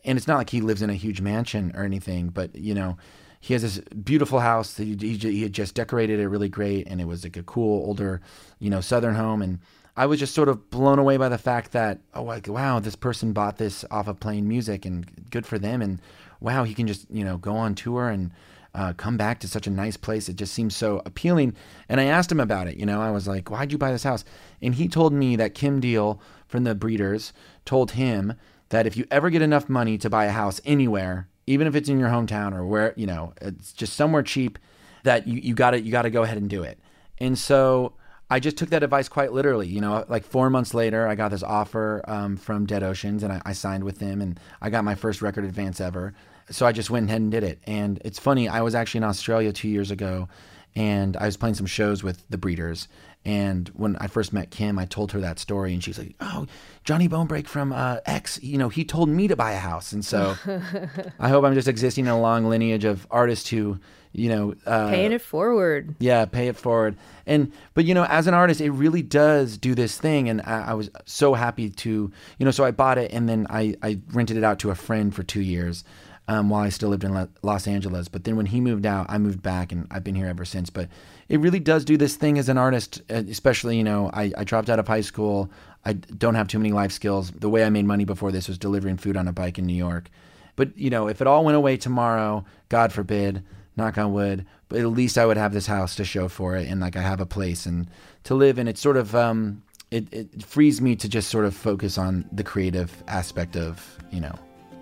[0.03, 2.97] and it's not like he lives in a huge mansion or anything, but, you know,
[3.39, 6.87] he has this beautiful house that he, he, he had just decorated it really great,
[6.87, 8.19] and it was like a cool older,
[8.57, 9.43] you know, southern home.
[9.43, 9.59] And
[9.95, 12.95] I was just sort of blown away by the fact that, oh, like, wow, this
[12.95, 15.83] person bought this off of playing music and good for them.
[15.83, 16.01] And
[16.39, 18.31] wow, he can just, you know, go on tour and
[18.73, 20.27] uh, come back to such a nice place.
[20.27, 21.55] It just seems so appealing.
[21.87, 22.77] And I asked him about it.
[22.77, 24.25] You know, I was like, why'd you buy this house?
[24.61, 26.19] And he told me that Kim Deal
[26.55, 27.33] from the Breeders
[27.65, 28.33] told him
[28.69, 31.89] that if you ever get enough money to buy a house anywhere, even if it's
[31.89, 34.57] in your hometown or where, you know, it's just somewhere cheap,
[35.03, 36.79] that you, you gotta you gotta go ahead and do it.
[37.19, 37.93] And so
[38.29, 39.67] I just took that advice quite literally.
[39.67, 43.33] You know, like four months later, I got this offer um, from Dead Oceans, and
[43.33, 46.13] I, I, signed with them, and I got my first record advance ever.
[46.49, 47.59] So I just went ahead and did it.
[47.67, 50.27] And it's funny, I was actually in Australia two years ago,
[50.75, 52.87] and I was playing some shows with the Breeders.
[53.25, 56.45] And when I first met Kim, I told her that story, and she's like, "Oh,
[56.83, 60.05] Johnny Bonebrake from uh, X, you know, he told me to buy a house." And
[60.05, 60.35] so,
[61.19, 63.79] I hope I'm just existing in a long lineage of artists who
[64.15, 65.95] you know uh, paying it forward.
[65.99, 66.95] Yeah pay it forward.
[67.25, 70.69] And but you know as an artist it really does do this thing and I,
[70.69, 73.99] I, was so happy to you know so i bought it and then i i
[74.11, 75.83] rented it out to a friend for two years
[76.27, 78.07] um, while i still lived in los angeles.
[78.07, 80.69] But then when he moved out i moved back and i've been here ever since.
[80.69, 80.89] But
[81.29, 84.69] it really does do this thing as an artist especially you know i, I dropped
[84.69, 85.49] out of high school.
[85.87, 87.31] I don't have too many life skills.
[87.31, 89.73] The way i made money before this was delivering food on a bike in new
[89.73, 90.09] york.
[90.55, 93.43] But you know if it all went away tomorrow god forbid
[93.77, 96.65] knock on wood but at least i would have this house to show for it
[96.67, 97.87] and like i have a place and
[98.23, 98.57] to live.
[98.57, 99.61] And it's sort of um
[99.91, 104.19] it, it frees me to just sort of focus on the creative aspect of you
[104.19, 104.37] know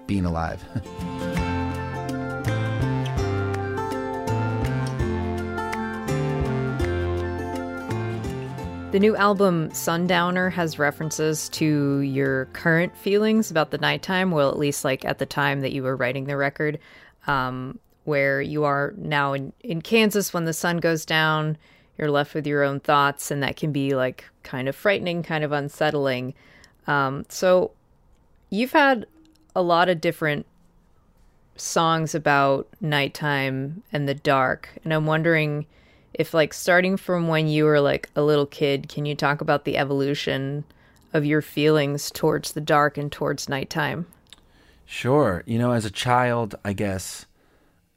[0.07, 0.63] being alive
[8.93, 14.59] The new album Sundowner has references to your current feelings about the nighttime, well, at
[14.59, 16.77] least like at the time that you were writing the record.
[17.25, 21.57] Um, where you are now in, in Kansas when the sun goes down,
[21.97, 25.43] you're left with your own thoughts, and that can be like kind of frightening, kind
[25.43, 26.33] of unsettling.
[26.85, 27.71] Um, so
[28.49, 29.05] you've had
[29.55, 30.45] a lot of different
[31.55, 35.65] songs about nighttime and the dark, and I'm wondering
[36.13, 39.65] if, like, starting from when you were like a little kid, can you talk about
[39.65, 40.63] the evolution
[41.13, 44.05] of your feelings towards the dark and towards nighttime?
[44.85, 45.43] Sure.
[45.45, 47.25] You know, as a child, I guess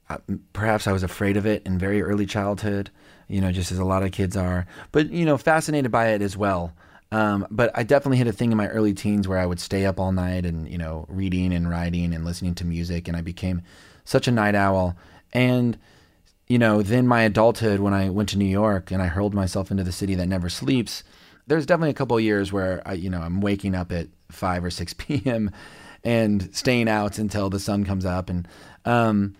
[0.09, 0.19] uh,
[0.53, 2.91] perhaps I was afraid of it in very early childhood,
[3.29, 6.23] you know, just as a lot of kids are, but, you know, fascinated by it
[6.23, 6.73] as well.
[7.13, 9.87] Um, but I definitely hit a thing in my early teens where I would stay
[9.87, 13.07] up all night and, you know, reading and writing and listening to music.
[13.07, 13.63] And I became
[14.05, 14.97] such a night owl.
[15.33, 15.79] And,
[16.49, 19.71] you know, then my adulthood, when I went to New York and I hurled myself
[19.71, 21.05] into the city that never sleeps,
[21.47, 24.65] there's definitely a couple of years where I, you know, I'm waking up at 5
[24.65, 25.53] or 6 p.m.
[26.03, 28.29] and staying out until the sun comes up.
[28.29, 28.49] And,
[28.85, 29.37] um,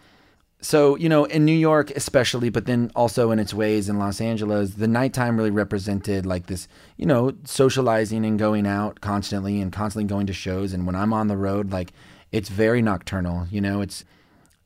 [0.61, 4.21] so you know in new york especially but then also in its ways in los
[4.21, 6.67] angeles the nighttime really represented like this
[6.97, 10.73] you know socializing and going out constantly and constantly going to shows.
[10.73, 11.93] And when i'm on the road like
[12.33, 14.05] it's very nocturnal you know it's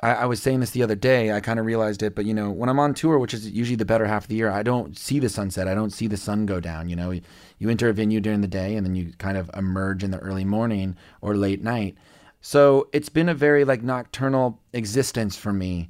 [0.03, 2.51] I, was saying this the other day i kind of realized it but you know
[2.51, 4.97] when i'm on tour which is usually the better half of the year i don't
[4.97, 5.69] see the sunset.
[5.69, 7.11] I don't see the sun go down you know?
[7.11, 10.19] You enter a venue during the day and then you kind of emerge in the
[10.21, 11.99] early morning or late night
[12.41, 15.89] so it's been a very like nocturnal existence for me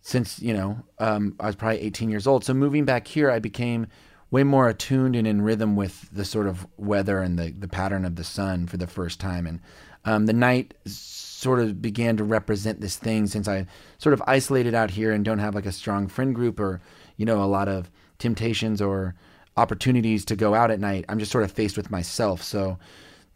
[0.00, 2.44] since you know um, I was probably 18 years old.
[2.44, 3.86] So moving back here, I became
[4.30, 8.04] way more attuned and in rhythm with the sort of weather and the the pattern
[8.04, 9.60] of the sun for the first time, and
[10.04, 13.66] um, the night sort of began to represent this thing since I
[13.98, 16.80] sort of isolated out here and don't have like a strong friend group or
[17.16, 19.14] you know a lot of temptations or
[19.56, 21.04] opportunities to go out at night.
[21.08, 22.42] I'm just sort of faced with myself.
[22.42, 22.78] So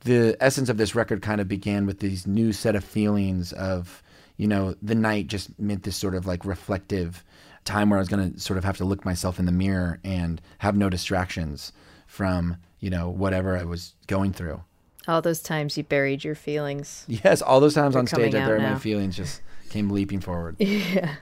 [0.04, 4.02] the essence of this record kind of began with these new set of feelings of
[4.36, 7.24] you know the night just meant this sort of like reflective
[7.64, 9.98] time where i was going to sort of have to look myself in the mirror
[10.04, 11.72] and have no distractions
[12.06, 14.62] from you know whatever i was going through
[15.08, 17.04] All those times you buried your feelings.
[17.08, 18.74] yes all those times They're on stage i buried now.
[18.74, 21.16] my feelings just came leaping forward Yeah.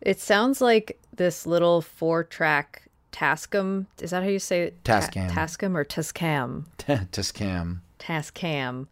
[0.00, 3.86] It sounds like this little four track Tascam.
[4.00, 4.84] Is that how you say it?
[4.84, 5.30] Ta- Tascam.
[5.30, 6.64] Tascam or Tascam?
[7.12, 8.86] to scam Tascam.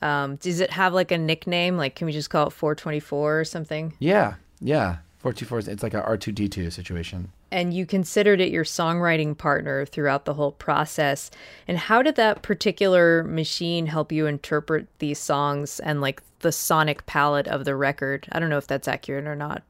[0.00, 1.76] Um, does it have like a nickname?
[1.76, 3.94] Like, can we just call it 424 or something?
[3.98, 9.84] yeah yeah 424 it's like a r2d2 situation And you considered it your songwriting partner
[9.86, 11.30] throughout the whole process.
[11.66, 17.06] And how did that particular machine help you interpret these songs and like the sonic
[17.06, 18.28] palette of the record?
[18.32, 19.62] I don't know if that's accurate or not.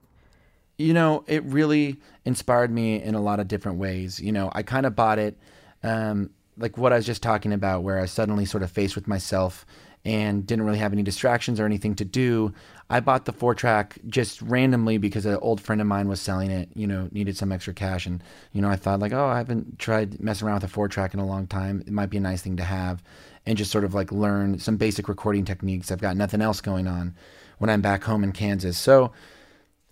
[0.79, 4.21] You know, it really inspired me in a lot of different ways.
[4.21, 5.37] You know, I kind of bought it,
[5.83, 9.07] um, like what I was just talking about, where I suddenly sort of faced with
[9.09, 9.67] myself
[10.05, 12.55] and didn't really have any distractions or anything to do.
[12.89, 16.51] I bought the four track just randomly because an old friend of mine was selling
[16.51, 18.07] it, you know, needed some extra cash.
[18.07, 20.89] And, you know, I thought, like, oh, I haven't tried messing around with a four
[20.89, 21.83] track in a long time.
[21.87, 23.03] It might be a nice thing to have
[23.45, 25.91] and just sort of like learn some basic recording techniques.
[25.91, 27.15] I've got nothing else going on
[27.59, 28.79] when I'm back home in Kansas.
[28.79, 29.13] So,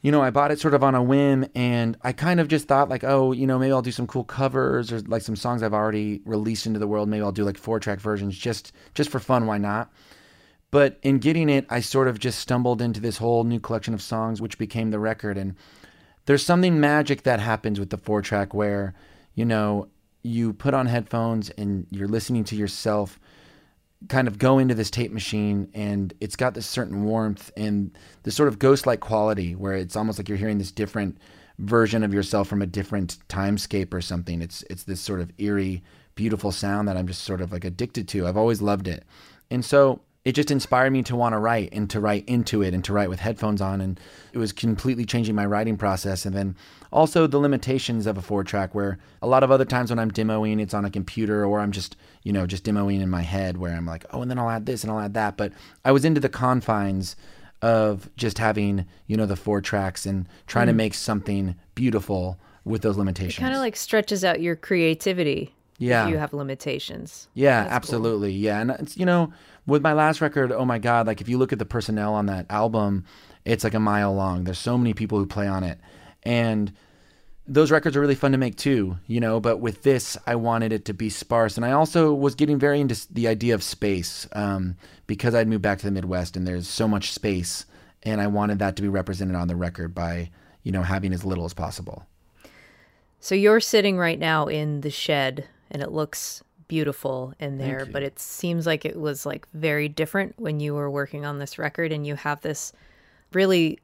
[0.07, 2.69] you know, I bought it sort of on a whim and I kind of just
[2.69, 5.65] thought like, oh, you know, maybe I'll do some cool covers or like some songs
[5.65, 7.09] I've already released into the world.
[7.09, 9.91] Maybe I'll do like four track versions just just for fun, why not?
[10.71, 14.01] But in getting it, I sort of just stumbled into this whole new collection of
[14.01, 15.57] songs which became the record and
[16.27, 18.95] there's something magic that happens with the four track where,
[19.35, 19.89] you know,
[20.23, 23.19] you put on headphones and you're listening to yourself
[24.09, 28.37] kind of go into this tape machine and it's got this certain warmth and this
[28.37, 31.19] sort of ghost like quality where it's almost like you're hearing this different
[31.59, 34.43] version of yourself from a different timescape or something.
[34.43, 35.83] It's it's this sort of eerie,
[36.15, 38.27] beautiful sound that I'm just sort of like addicted to.
[38.27, 39.05] I've always loved it.
[39.51, 42.75] And so it just inspired me to want to write and to write into it
[42.75, 44.01] and to write with headphones on and
[44.33, 46.57] it was completely changing my writing process and then
[46.93, 50.11] also the limitations of a four track where a lot of other times when I'm
[50.11, 53.57] demoing it's on a computer or I'm just you know just demoing in my head
[53.57, 55.53] where I'm like oh and then I'll add this and I'll add that but
[55.85, 57.15] I was into the confines
[57.63, 60.77] of just having you know the four tracks and trying to mm.
[60.77, 65.53] make something beautiful with those limitations It Kind of like stretches out your creativity.
[65.79, 66.07] Yeah.
[66.07, 67.29] If you have limitations.
[67.35, 67.77] Yeah, That's cool.
[67.77, 68.33] absolutely.
[68.33, 69.33] Yeah, and it's you know
[69.67, 72.27] with my last record, oh my god, like if you look at the personnel on
[72.27, 73.05] that album,
[73.45, 74.45] it's like a mile long.
[74.45, 75.79] There's so many people who play on it,
[76.23, 76.73] and
[77.47, 79.41] those records are really fun to make too, you know.
[79.41, 82.81] But with this, I wanted it to be sparse, and I also was getting very
[82.81, 84.77] into the idea of space um,
[85.07, 87.67] because I'd moved back to the Midwest, and there's so much space,
[88.03, 90.31] and I wanted that to be represented on the record by
[90.63, 92.07] you know having as little as possible.
[93.19, 98.03] So you're sitting right now in the shed and it looks beautiful in there, but
[98.03, 101.93] it seems like it was like very different when you were working on this record
[101.93, 102.73] and you have this
[103.33, 103.79] really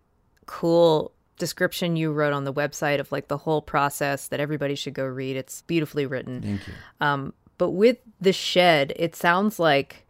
[0.46, 4.94] cool description you wrote on the website of like the whole process that everybody should
[4.94, 5.36] go read.
[5.36, 6.42] It's beautifully written.
[6.42, 6.72] Thank you.
[7.00, 10.06] Um, but with the shed, it sounds like,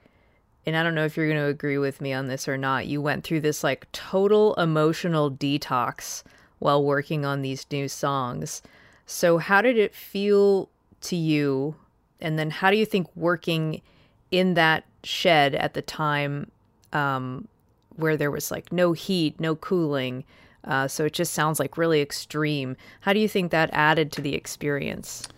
[0.66, 2.87] and I don't know if you're going to agree with me on this or not,
[2.87, 6.22] you went through this like total emotional detox
[6.58, 8.62] while working on these new songs.
[9.06, 10.68] So, how did it feel
[11.02, 11.74] to you?
[12.22, 13.82] And then, how do you think working
[14.30, 16.50] in that shed at the time
[16.92, 17.48] um,
[17.96, 20.24] where there was like no heat, no cooling?
[20.64, 22.76] Uh, so, it just sounds like really extreme.
[23.00, 25.28] How do you think that added to the experience?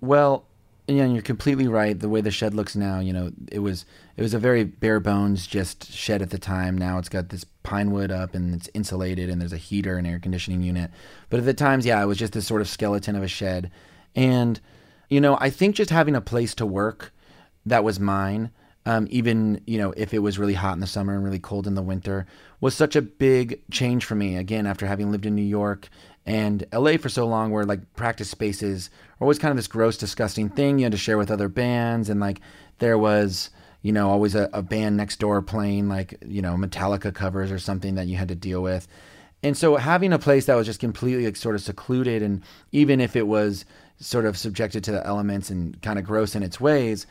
[0.00, 0.44] Well,
[0.88, 1.98] yeah, you're completely right.
[1.98, 5.00] The way the shed looks now, you know, it was it was a very bare
[5.00, 6.76] bones just shed at the time.
[6.76, 10.06] Now it's got this pine wood up and it's insulated and there's a heater and
[10.06, 10.90] air conditioning unit.
[11.30, 13.70] But at the times, yeah, it was just this sort of skeleton of a shed.
[14.16, 14.60] And
[15.08, 17.12] you know, I think just having a place to work
[17.66, 18.50] that was mine
[18.84, 21.66] um, even you know if it was really hot in the summer and really cold
[21.66, 22.26] in the winter,
[22.60, 24.36] was such a big change for me.
[24.36, 25.88] Again, after having lived in New York
[26.26, 29.96] and LA for so long, where like practice spaces were always kind of this gross,
[29.96, 32.40] disgusting thing you had to share with other bands, and like
[32.78, 33.50] there was
[33.82, 37.58] you know always a, a band next door playing like you know Metallica covers or
[37.58, 38.88] something that you had to deal with.
[39.44, 43.00] And so having a place that was just completely like sort of secluded and even
[43.00, 43.64] if it was
[43.98, 47.06] sort of subjected to the elements and kind of gross in its ways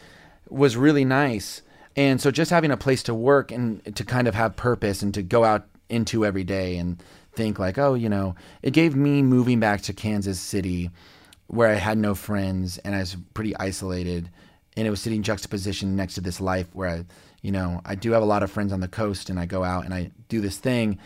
[0.50, 1.62] was really nice.
[1.96, 5.14] And so just having a place to work and to kind of have purpose and
[5.14, 7.02] to go out into every day and
[7.34, 10.90] think like, oh, you know, it gave me moving back to Kansas City
[11.48, 14.30] where I had no friends and I was pretty isolated
[14.78, 17.06] and it was sitting juxtaposition next to this life where I,
[17.42, 19.64] you know, I do have a lot of friends on the coast and I go
[19.64, 21.00] out and I do this thing.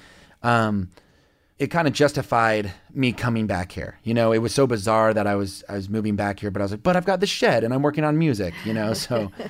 [0.44, 0.90] Um,
[1.58, 3.98] it kind of justified me coming back here.
[4.04, 6.62] You know, it was so bizarre that I was I was moving back here, but
[6.62, 8.54] I was like, but I've got the shed and I'm working on music.
[8.66, 9.32] You know, so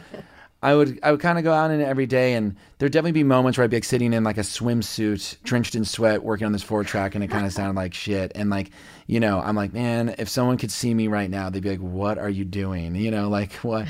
[0.65, 3.11] I would I would kind of go out in it every day, and there'd definitely
[3.11, 6.45] be moments where I'd be like sitting in like a swimsuit, drenched in sweat, working
[6.45, 8.31] on this four track, and it kind of sounded like shit.
[8.35, 8.71] And like,
[9.07, 11.79] you know, I'm like, man, if someone could see me right now, they'd be like,
[11.79, 12.95] what are you doing?
[12.95, 13.87] You know, like what?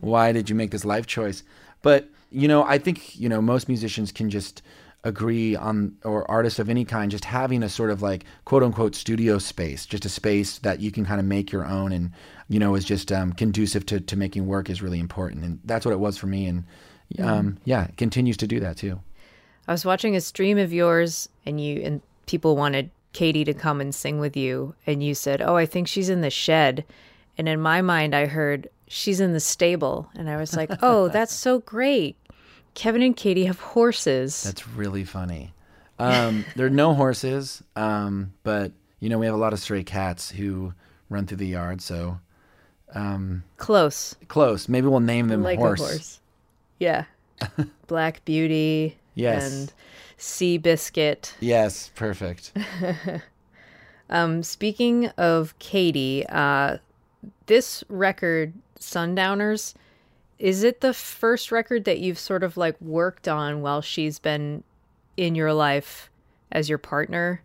[0.00, 1.42] why did you make this life choice?
[1.82, 4.62] But you know, I think you know most musicians can just
[5.04, 8.96] agree on or artists of any kind just having a sort of like quote unquote
[8.96, 12.10] studio space just a space that you can kind of make your own and
[12.48, 15.44] you know is just um, conducive to, to making work is really important.
[15.44, 16.46] And that's what it was for me.
[16.46, 16.64] And
[17.20, 19.00] um, yeah it continues to do that too.
[19.68, 23.80] I was watching a stream of yours and you and people wanted Katie to come
[23.80, 24.74] and sing with you.
[24.86, 26.84] And you said, "Oh, I think she's in the shed."
[27.36, 30.10] And in my mind I heard she's in the stable.
[30.16, 32.16] And I was like, "Oh, that's so great.
[32.74, 35.52] Kevin and Katie have horses." that's really funny
[35.98, 39.82] um, there are no horses um, but you know we have a lot of stray
[39.84, 40.72] cats who
[41.10, 42.18] run through the yard so
[42.94, 44.14] um, Close.
[44.28, 45.80] close maybe we'll name them like horse.
[45.80, 46.20] a horse.
[46.78, 47.04] Yeah.
[47.86, 49.52] Black Beauty Yes.
[49.52, 49.72] and
[50.18, 51.32] Seabiscuit.
[51.40, 52.52] yes perfect
[54.10, 56.78] Um, speaking of Katie, uh,
[57.44, 59.74] this record, Sundowners,
[60.38, 64.62] is it the first record that you've sort of like worked on while she's been
[65.16, 66.10] in your life
[66.52, 67.42] as your partner?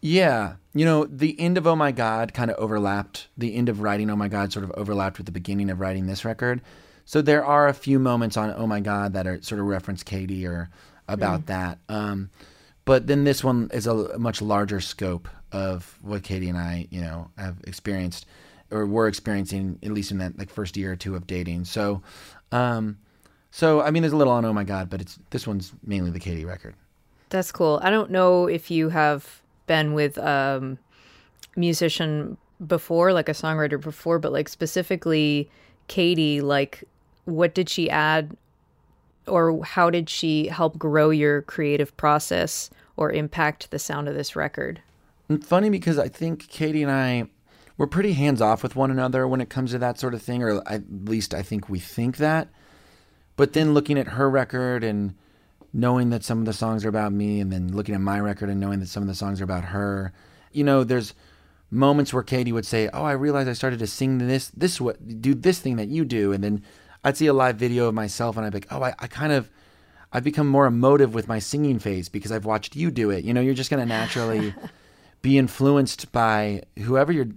[0.00, 0.56] Yeah.
[0.74, 3.28] You know, the end of Oh My God kind of overlapped.
[3.36, 6.06] The end of writing Oh My God sort of overlapped with the beginning of writing
[6.06, 6.60] this record.
[7.04, 10.02] So there are a few moments on Oh My God that are sort of reference
[10.02, 10.70] Katie or
[11.06, 11.78] about that.
[11.88, 12.30] Um,
[12.84, 17.00] but then this one is a much larger scope of what Katie and I, you
[17.00, 18.26] know, have experienced
[18.70, 21.64] or were experiencing at least in that like first year or two of dating.
[21.64, 22.02] So,
[22.52, 22.98] um,
[23.50, 26.10] so I mean, there's a little on Oh My God, but it's this one's mainly
[26.10, 26.74] the Katie record.
[27.28, 27.80] That's cool.
[27.82, 30.78] I don't know if you have been with um
[31.56, 32.36] musician
[32.66, 35.48] before, like a songwriter before, but like specifically
[35.88, 36.84] Katie, like
[37.24, 38.36] what did she add
[39.26, 44.36] or how did she help grow your creative process or impact the sound of this
[44.36, 44.80] record?
[45.42, 47.28] funny because I think Katie and I
[47.76, 50.42] we're pretty hands off with one another when it comes to that sort of thing,
[50.42, 52.48] or at least I think we think that.
[53.36, 55.14] But then looking at her record and
[55.72, 58.48] knowing that some of the songs are about me, and then looking at my record
[58.48, 60.12] and knowing that some of the songs are about her,
[60.52, 61.14] you know, there's
[61.70, 65.20] moments where Katie would say, "Oh, I realized I started to sing this this what
[65.20, 66.62] do this thing that you do," and then
[67.02, 69.32] I'd see a live video of myself, and I'd be like, "Oh, I, I kind
[69.32, 69.50] of."
[70.16, 73.24] I've become more emotive with my singing phase because I've watched you do it.
[73.24, 74.54] You know, you're just going to naturally
[75.24, 77.28] be influenced by whoever you're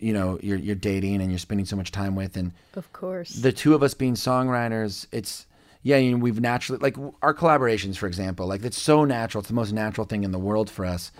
[0.00, 3.30] you know you're you're dating and you're spending so much time with and Of course.
[3.30, 5.46] the two of us being songwriters it's
[5.84, 9.48] yeah you know, we've naturally like our collaborations for example like it's so natural it's
[9.48, 11.12] the most natural thing in the world for us.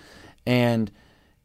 [0.45, 0.91] And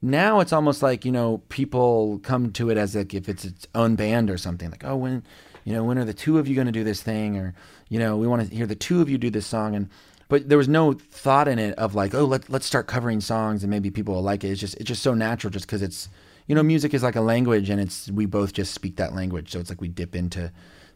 [0.02, 3.68] now it's almost like you know people come to it as like if it's its
[3.76, 5.22] own band or something like oh when
[5.64, 7.38] you know when are the two of you going to do this thing?
[7.38, 7.54] or
[7.88, 9.76] you know we want to hear the two of you do this song.
[9.76, 9.90] And
[10.32, 13.64] but there was no thought in it of like oh let, let's start covering songs
[13.64, 16.08] and maybe people will like it it's just it's just so natural just because it's
[16.48, 19.52] you know music is like a language and it's we both just speak that language
[19.52, 20.52] so it's like we dip into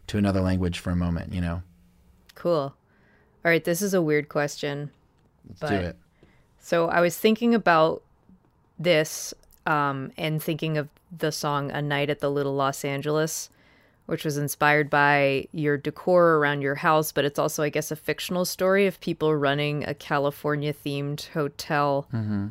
[0.06, 1.62] to another language for a moment you know
[2.34, 2.74] Cool.
[3.44, 4.90] All right, this is a weird question.
[5.48, 5.96] let's But- do it
[6.58, 8.02] So I was thinking about
[8.78, 9.32] this
[9.66, 13.48] um, and thinking of the song A Night at the Little Los Angeles,
[14.06, 17.96] which was inspired by your decor around your house, but it's also, I guess, a
[17.96, 22.06] fictional story of people running a California themed hotel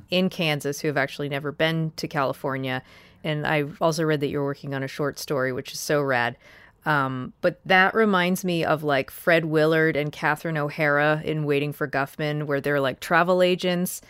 [0.09, 2.83] in Kansas who have actually never been to California.
[3.23, 6.37] And I also read that you're working on a short story, which is so rad.
[6.85, 11.87] Um, but that reminds me of like Fred Willard and Catherine O'Hara in Waiting for
[11.87, 14.01] Guffman, where they're like travel agents,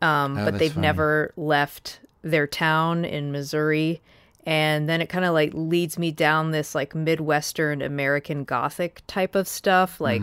[0.00, 0.86] um, Oh, but they've funny.
[0.86, 4.00] never left their town in Missouri.
[4.44, 9.34] And then it kind of like leads me down this like midwestern american gothic type
[9.34, 10.22] of stuff like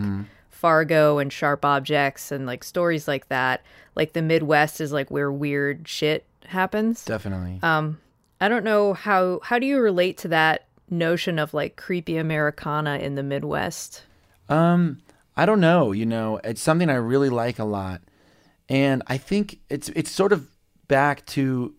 [0.50, 3.62] fargo and sharp objects and like stories like that
[3.96, 7.58] like the midwest is like where weird shit happens Definitely.
[7.62, 7.98] um
[8.40, 12.98] i don't know how how do you relate to that notion of like creepy americana
[12.98, 14.02] in the midwest
[14.48, 14.98] Um,
[15.36, 15.92] I don't know.
[15.92, 18.02] You know, it's something I really like a lot,
[18.68, 20.48] and I think it's it's sort of
[20.88, 21.72] back to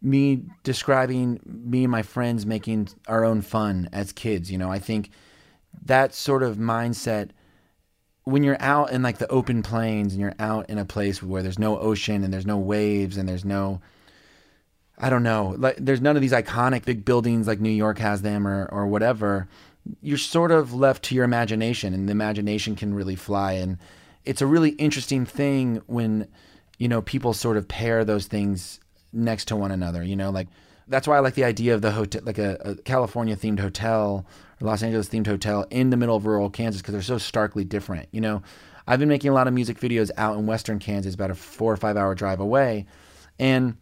[0.00, 4.50] me describing me and my friends making our own fun as kids.
[4.50, 5.10] You know, I think
[5.84, 7.30] that sort of mindset
[8.24, 11.42] when you're out in like the open plains and you're out in a place where
[11.42, 13.80] there's no ocean and there's no waves and there's no
[15.00, 15.54] I don't know.
[15.56, 18.86] Like, there's none of these iconic big buildings like New York has them or or
[18.86, 19.48] whatever.
[20.02, 23.52] You're sort of left to your imagination, and the imagination can really fly.
[23.52, 23.78] And
[24.24, 26.26] it's a really interesting thing when
[26.78, 28.80] you know people sort of pair those things
[29.12, 30.02] next to one another.
[30.02, 30.48] You know, like
[30.86, 34.26] that's why I like the idea of the hotel, like a, a California themed hotel
[34.60, 37.64] or Los Angeles themed hotel in the middle of rural Kansas, because they're so starkly
[37.64, 38.08] different.
[38.10, 38.42] You know,
[38.86, 41.72] I've been making a lot of music videos out in western Kansas, about a four
[41.72, 42.86] or five hour drive away,
[43.38, 43.76] and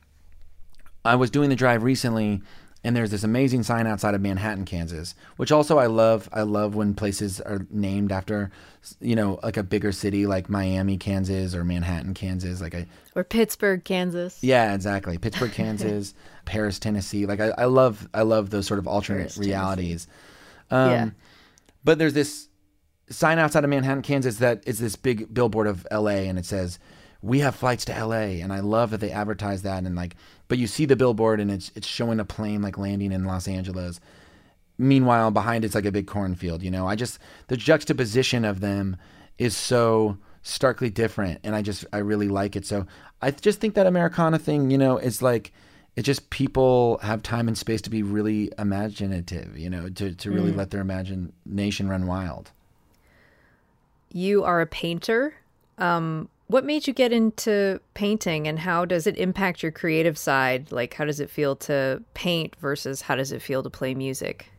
[1.04, 2.42] I was doing the drive recently,
[2.86, 6.28] and there's this amazing sign outside of Manhattan, Kansas, which also I love.
[6.32, 8.52] I love when places are named after,
[9.00, 12.60] you know, like a bigger city like Miami, Kansas, or Manhattan, Kansas.
[12.60, 15.18] Like I, or pittsburgh kansas yeah, exactly.
[15.18, 16.14] Pittsburgh, Kansas,
[16.44, 17.26] Paris, Tennessee.
[17.26, 20.06] Like I, I love, I love those sort of alternate Paris, realities.
[20.70, 21.10] Um, Yeah.
[21.82, 22.48] But there's this
[23.10, 26.78] sign outside of Manhattan, Kansas that is this big billboard of LA and it says,
[27.20, 28.42] We have flights to LA.
[28.42, 30.14] And I love that they advertise that and like
[30.48, 33.48] but you see the billboard and it's it's showing a plane like landing in Los
[33.48, 34.00] Angeles.
[34.78, 36.86] Meanwhile, behind it's like a big cornfield, you know.
[36.86, 37.18] I just
[37.48, 38.96] the juxtaposition of them
[39.38, 42.66] is so starkly different and I just I really like it.
[42.66, 42.86] So
[43.20, 45.52] I just think that Americana thing, you know, is like
[45.96, 50.30] it's just people have time and space to be really imaginative, you know, to, to
[50.30, 52.50] really let their imagination run wild.
[54.12, 55.34] you are a painter.
[55.78, 60.70] Um, what made you get into painting and how does it impact your creative side?
[60.70, 64.50] Like, how does it feel to paint versus how does it feel to play music?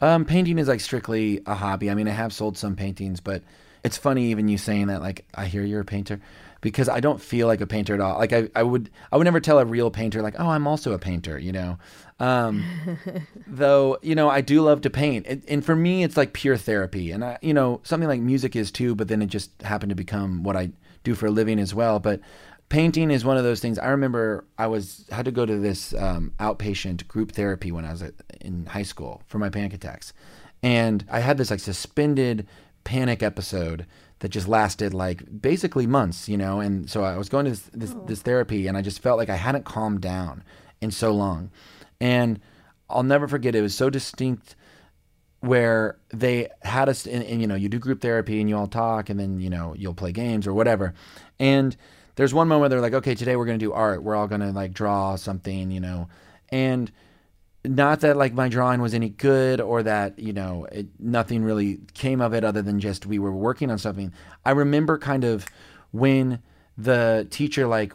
[0.00, 1.90] Um, painting is like strictly a hobby.
[1.90, 3.42] I mean, I have sold some paintings, but
[3.84, 5.00] it's funny even you saying that.
[5.00, 6.20] Like, I hear you're a painter
[6.62, 8.18] because I don't feel like a painter at all.
[8.18, 10.92] Like, I, I would I would never tell a real painter like, oh, I'm also
[10.92, 11.38] a painter.
[11.38, 11.78] You know,
[12.18, 12.64] um,
[13.46, 16.56] though you know I do love to paint, and, and for me it's like pure
[16.56, 17.10] therapy.
[17.10, 18.94] And I, you know, something like music is too.
[18.94, 20.70] But then it just happened to become what I
[21.06, 21.98] do for a living as well.
[21.98, 22.20] But
[22.68, 23.78] painting is one of those things.
[23.78, 27.92] I remember I was had to go to this um, outpatient group therapy when I
[27.92, 30.12] was at, in high school for my panic attacks,
[30.62, 32.46] and I had this like suspended
[32.84, 33.86] panic episode
[34.20, 36.60] that just lasted like basically months, you know.
[36.60, 39.30] And so I was going to this this, this therapy, and I just felt like
[39.30, 40.42] I hadn't calmed down
[40.80, 41.50] in so long,
[42.00, 42.40] and
[42.90, 43.54] I'll never forget.
[43.54, 44.56] It was so distinct
[45.40, 49.10] where they had us and, you know you do group therapy and you all talk
[49.10, 50.94] and then you know you'll play games or whatever.
[51.38, 51.76] And
[52.16, 54.02] there's one moment where they're like okay today we're going to do art.
[54.02, 56.08] We're all going to like draw something you know.
[56.50, 56.90] And
[57.64, 61.80] not that like my drawing was any good or that you know it, nothing really
[61.94, 64.12] came of it other than just we were working on something.
[64.44, 65.46] I remember kind of
[65.92, 66.40] when
[66.76, 67.92] the teacher like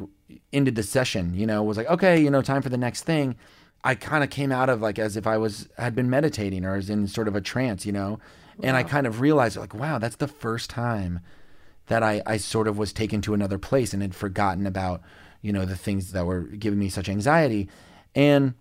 [0.52, 3.36] ended the session you know was like okay you know time for the next thing
[3.84, 6.76] I kind of came out of like as if I was had been meditating or
[6.76, 8.20] was in sort of a trance, you know,
[8.62, 11.20] and I kind of realized like, wow, that's the first time
[11.88, 15.02] that I I sort of was taken to another place and had forgotten about
[15.42, 17.70] you know the things that were giving me such anxiety,
[18.14, 18.54] and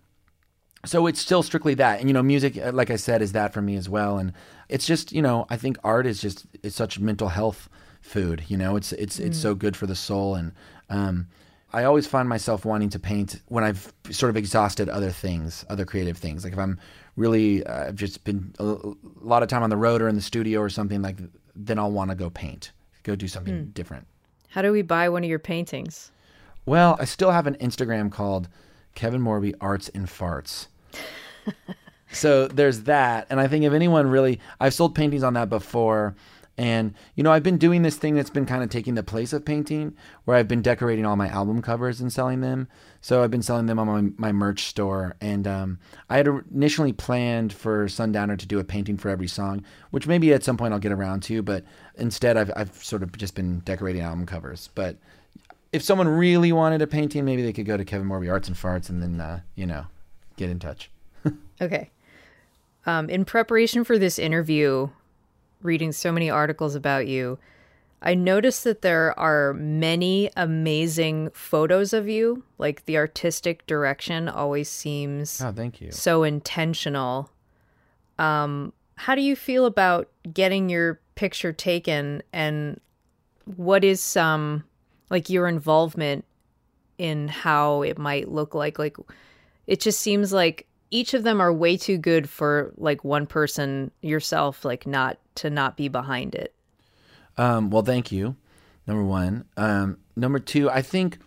[0.85, 3.53] so it's still strictly that, and you know, music, uh, like I said, is that
[3.53, 4.33] for me as well, and
[4.69, 7.69] it's just you know, I think art is just it's such mental health
[8.01, 10.35] food, you know, it's it's it's so good for the soul.
[10.35, 10.53] And.
[10.89, 11.27] um
[11.73, 15.85] I always find myself wanting to paint when I've sort of exhausted other things, other
[15.85, 16.43] creative things.
[16.43, 16.79] Like if I'm
[17.15, 20.15] really, uh, I've just been a, a lot of time on the road or in
[20.15, 21.17] the studio or something like,
[21.55, 22.71] then I'll want to go paint,
[23.03, 24.05] go do something different.
[24.49, 26.11] How do we buy one of your paintings?
[26.65, 28.49] Well, I still have an Instagram called
[28.95, 30.67] Kevin Morby Arts and Farts.
[32.11, 36.15] so there's that, and I think if anyone really, I've sold paintings on that before.
[36.61, 39.33] And you know, I've been doing this thing that's been kind of taking the place
[39.33, 39.95] of painting,
[40.25, 42.67] where I've been decorating all my album covers and selling them.
[43.01, 45.15] So I've been selling them on my, my merch store.
[45.19, 49.65] And um, I had initially planned for Sundowner to do a painting for every song,
[49.89, 51.41] which maybe at some point I'll get around to.
[51.41, 54.69] But instead, I've I've sort of just been decorating album covers.
[54.75, 54.97] But
[55.71, 58.55] if someone really wanted a painting, maybe they could go to Kevin Morby Arts and
[58.55, 59.87] Farts and then uh, you know
[60.37, 60.91] get in touch.
[61.59, 61.91] Okay.
[62.87, 64.89] Um, in preparation for this interview,
[65.63, 67.37] reading so many articles about you,
[68.01, 72.43] I noticed that there are many amazing photos of you.
[72.57, 75.91] Like the artistic direction always seems Oh, thank you.
[75.91, 77.29] so intentional.
[78.17, 82.79] Um, how do you feel about getting your picture taken and
[83.55, 84.63] what is some
[85.09, 86.23] like your involvement
[86.97, 88.95] in how it might look like like
[89.67, 93.91] it just seems like each of them are way too good for like one person
[94.01, 96.53] yourself like not to not be behind it
[97.37, 98.35] Um, well, thank you.
[98.85, 99.45] Number one.
[99.57, 101.17] Um, number two, I think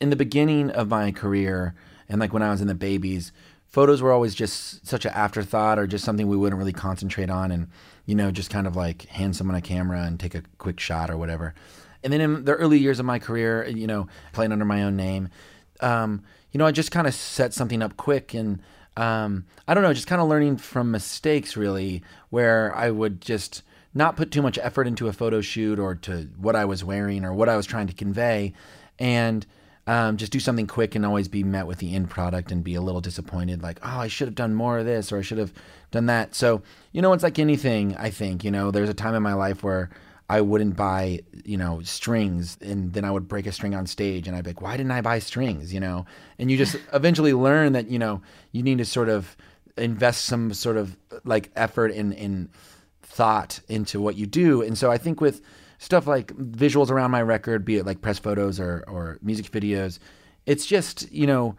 [0.00, 1.74] in the beginning of my career
[2.08, 3.32] and like when I was in the babies,
[3.66, 7.50] photos were always just such an afterthought or just something we wouldn't really concentrate on
[7.50, 7.68] and,
[8.04, 11.10] you know, just kind of like hand someone a camera and take a quick shot
[11.10, 11.54] or whatever.
[12.04, 14.96] And then in the early years of my career, you know, playing under my own
[14.96, 15.28] name,
[15.80, 16.22] um,
[16.52, 18.60] you know, I just kind of set something up quick and
[18.96, 23.62] um, I don't know, just kind of learning from mistakes really, where I would just
[23.94, 27.24] not put too much effort into a photo shoot or to what I was wearing
[27.24, 28.52] or what I was trying to convey,
[28.98, 29.46] and
[29.86, 32.74] um, just do something quick and always be met with the end product and be
[32.74, 35.38] a little disappointed, like, oh, I should have done more of this or I should
[35.38, 35.52] have
[35.92, 36.34] done that.
[36.34, 39.34] So, you know, it's like anything, I think, you know, there's a time in my
[39.34, 39.90] life where
[40.28, 44.26] I wouldn't buy, you know, strings and then I would break a string on stage
[44.26, 46.04] and I'd be like, why didn't I buy strings, you know?
[46.38, 48.22] And you just eventually learn that, you know,
[48.52, 49.36] you need to sort of
[49.76, 52.48] invest some sort of like effort in, in
[53.02, 54.62] thought into what you do.
[54.62, 55.42] And so I think with
[55.78, 60.00] stuff like visuals around my record, be it like press photos or, or music videos,
[60.44, 61.56] it's just, you know,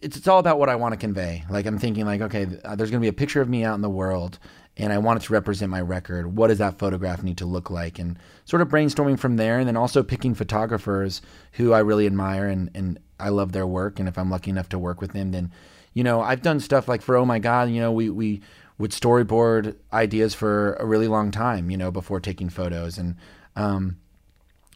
[0.00, 1.44] it's, it's all about what I want to convey.
[1.50, 3.74] Like I'm thinking like, okay, uh, there's going to be a picture of me out
[3.74, 4.38] in the world
[4.76, 6.36] and I want it to represent my record.
[6.36, 7.98] What does that photograph need to look like?
[7.98, 11.22] And sort of brainstorming from there and then also picking photographers
[11.52, 13.98] who I really admire and, and I love their work.
[14.00, 15.52] And if I'm lucky enough to work with them, then,
[15.92, 18.42] you know, I've done stuff like for Oh My God, you know, we, we
[18.78, 22.98] would storyboard ideas for a really long time, you know, before taking photos.
[22.98, 23.16] And,
[23.54, 23.98] um,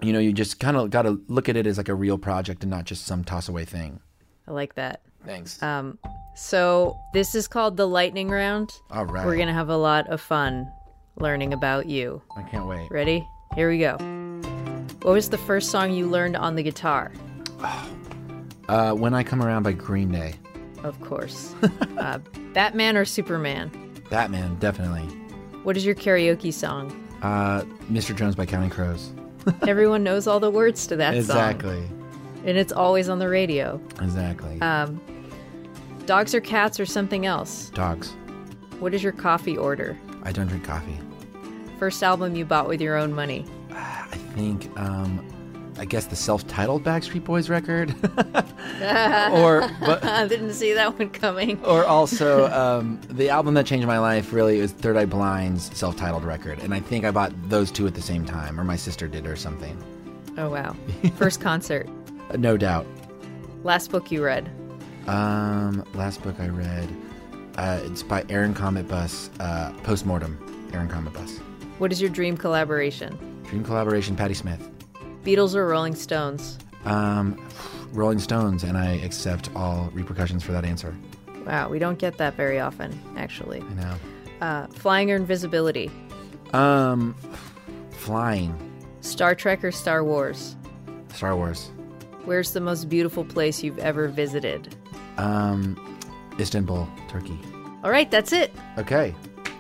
[0.01, 2.18] you know, you just kind of got to look at it as like a real
[2.18, 3.99] project and not just some toss away thing.
[4.46, 5.62] i like that Thanks.
[5.62, 5.98] um,
[6.34, 9.26] so this is called the lightning round All right.
[9.26, 10.70] we're gonna have a lot of fun
[11.16, 12.88] learning about you I can't wait.
[12.90, 13.96] ready here we go
[15.02, 17.12] what was the first song you learned on the guitar
[18.68, 20.34] Uh, when I Come Around by Green Day.
[20.84, 21.54] Of course.
[21.98, 22.18] uh,
[22.52, 23.70] Batman or Superman?
[24.10, 25.04] Batman, definitely.
[25.62, 26.90] What is your karaoke song?
[27.22, 28.14] Uh, Mr.
[28.14, 29.10] Jones by Counting Crows.
[29.66, 31.20] Everyone knows all the words to that song.
[31.20, 31.82] exactly.
[32.45, 33.80] And it's always on the radio.
[34.01, 34.61] Exactly.
[34.61, 35.01] Um,
[36.07, 37.70] dogs or cats or something else?
[37.70, 38.14] Dogs.
[38.78, 39.99] What is your coffee order?
[40.22, 40.99] I don't drink coffee.
[41.78, 43.45] First album you bought with your own money?
[43.70, 45.26] I think, um,
[45.78, 47.91] I guess the self-titled Backstreet Boys record,
[49.32, 51.64] or but I didn't see that one coming.
[51.64, 56.24] or also um, the album that changed my life really is Third Eye Blind's self-titled
[56.24, 59.07] record, and I think I bought those two at the same time, or my sister
[59.07, 59.76] did, or something.
[60.36, 60.74] Oh, wow.
[61.16, 61.89] First concert.
[62.37, 62.87] No doubt.
[63.64, 64.51] Last book you read?
[65.07, 66.89] Um, last book I read,
[67.57, 70.39] uh, it's by Aaron Cometbus, uh, Postmortem.
[70.72, 71.39] Aaron Cometbus.
[71.79, 73.16] What is your dream collaboration?
[73.45, 74.68] Dream collaboration, Patti Smith.
[75.24, 76.59] Beatles or Rolling Stones?
[76.85, 77.43] Um,
[77.93, 80.95] Rolling Stones, and I accept all repercussions for that answer.
[81.47, 83.62] Wow, we don't get that very often, actually.
[83.62, 83.95] I know.
[84.41, 85.91] Uh, flying or invisibility?
[86.53, 87.14] Um,
[87.91, 88.55] flying,
[89.01, 90.57] Star Trek or Star Wars?
[91.14, 91.70] Star Wars.
[92.29, 94.76] Where's the most beautiful place you've ever visited?
[95.16, 95.99] Um,
[96.39, 97.39] Istanbul, Turkey.
[97.83, 98.53] All right, that's it.
[98.76, 99.14] Okay,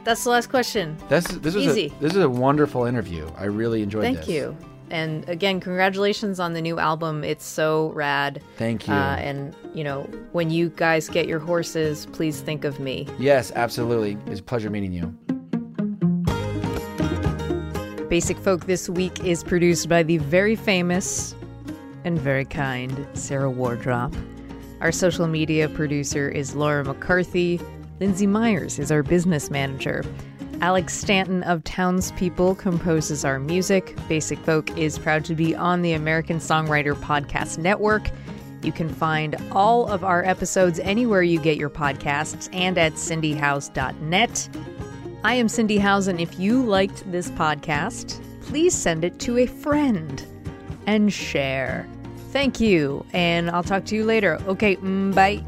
[0.04, 0.98] That's the last question.
[1.08, 1.94] that's this is Easy.
[1.98, 3.26] a this is a wonderful interview.
[3.38, 4.16] I really enjoyed this.
[4.16, 4.28] Thank this.
[4.28, 4.56] you.
[4.90, 7.24] And again, congratulations on the new album.
[7.24, 8.42] It's so rad.
[8.58, 8.92] Thank you.
[8.92, 10.02] Uh, and, you know,
[10.32, 13.06] when you guys get your horses, please think of me.
[13.18, 14.18] yes, absolutely.
[14.26, 15.06] It's a pleasure meeting you.
[18.10, 21.34] Basic Folk this week is produced by the very famous
[22.04, 24.14] and very kind Sarah Wardrop.
[24.80, 27.60] Our social media producer is Laura McCarthy.
[28.00, 30.04] Lindsay Myers is our business manager.
[30.60, 33.96] Alex Stanton of Townspeople composes our music.
[34.08, 38.10] Basic Folk is proud to be on the American Songwriter Podcast Network.
[38.62, 44.48] You can find all of our episodes anywhere you get your podcasts and at cindyhowes.net.
[45.24, 49.46] I am Cindy Howes, and if you liked this podcast, please send it to a
[49.46, 50.24] friend
[50.88, 51.86] and share.
[52.32, 54.40] Thank you, and I'll talk to you later.
[54.48, 55.44] Okay, mm, bye.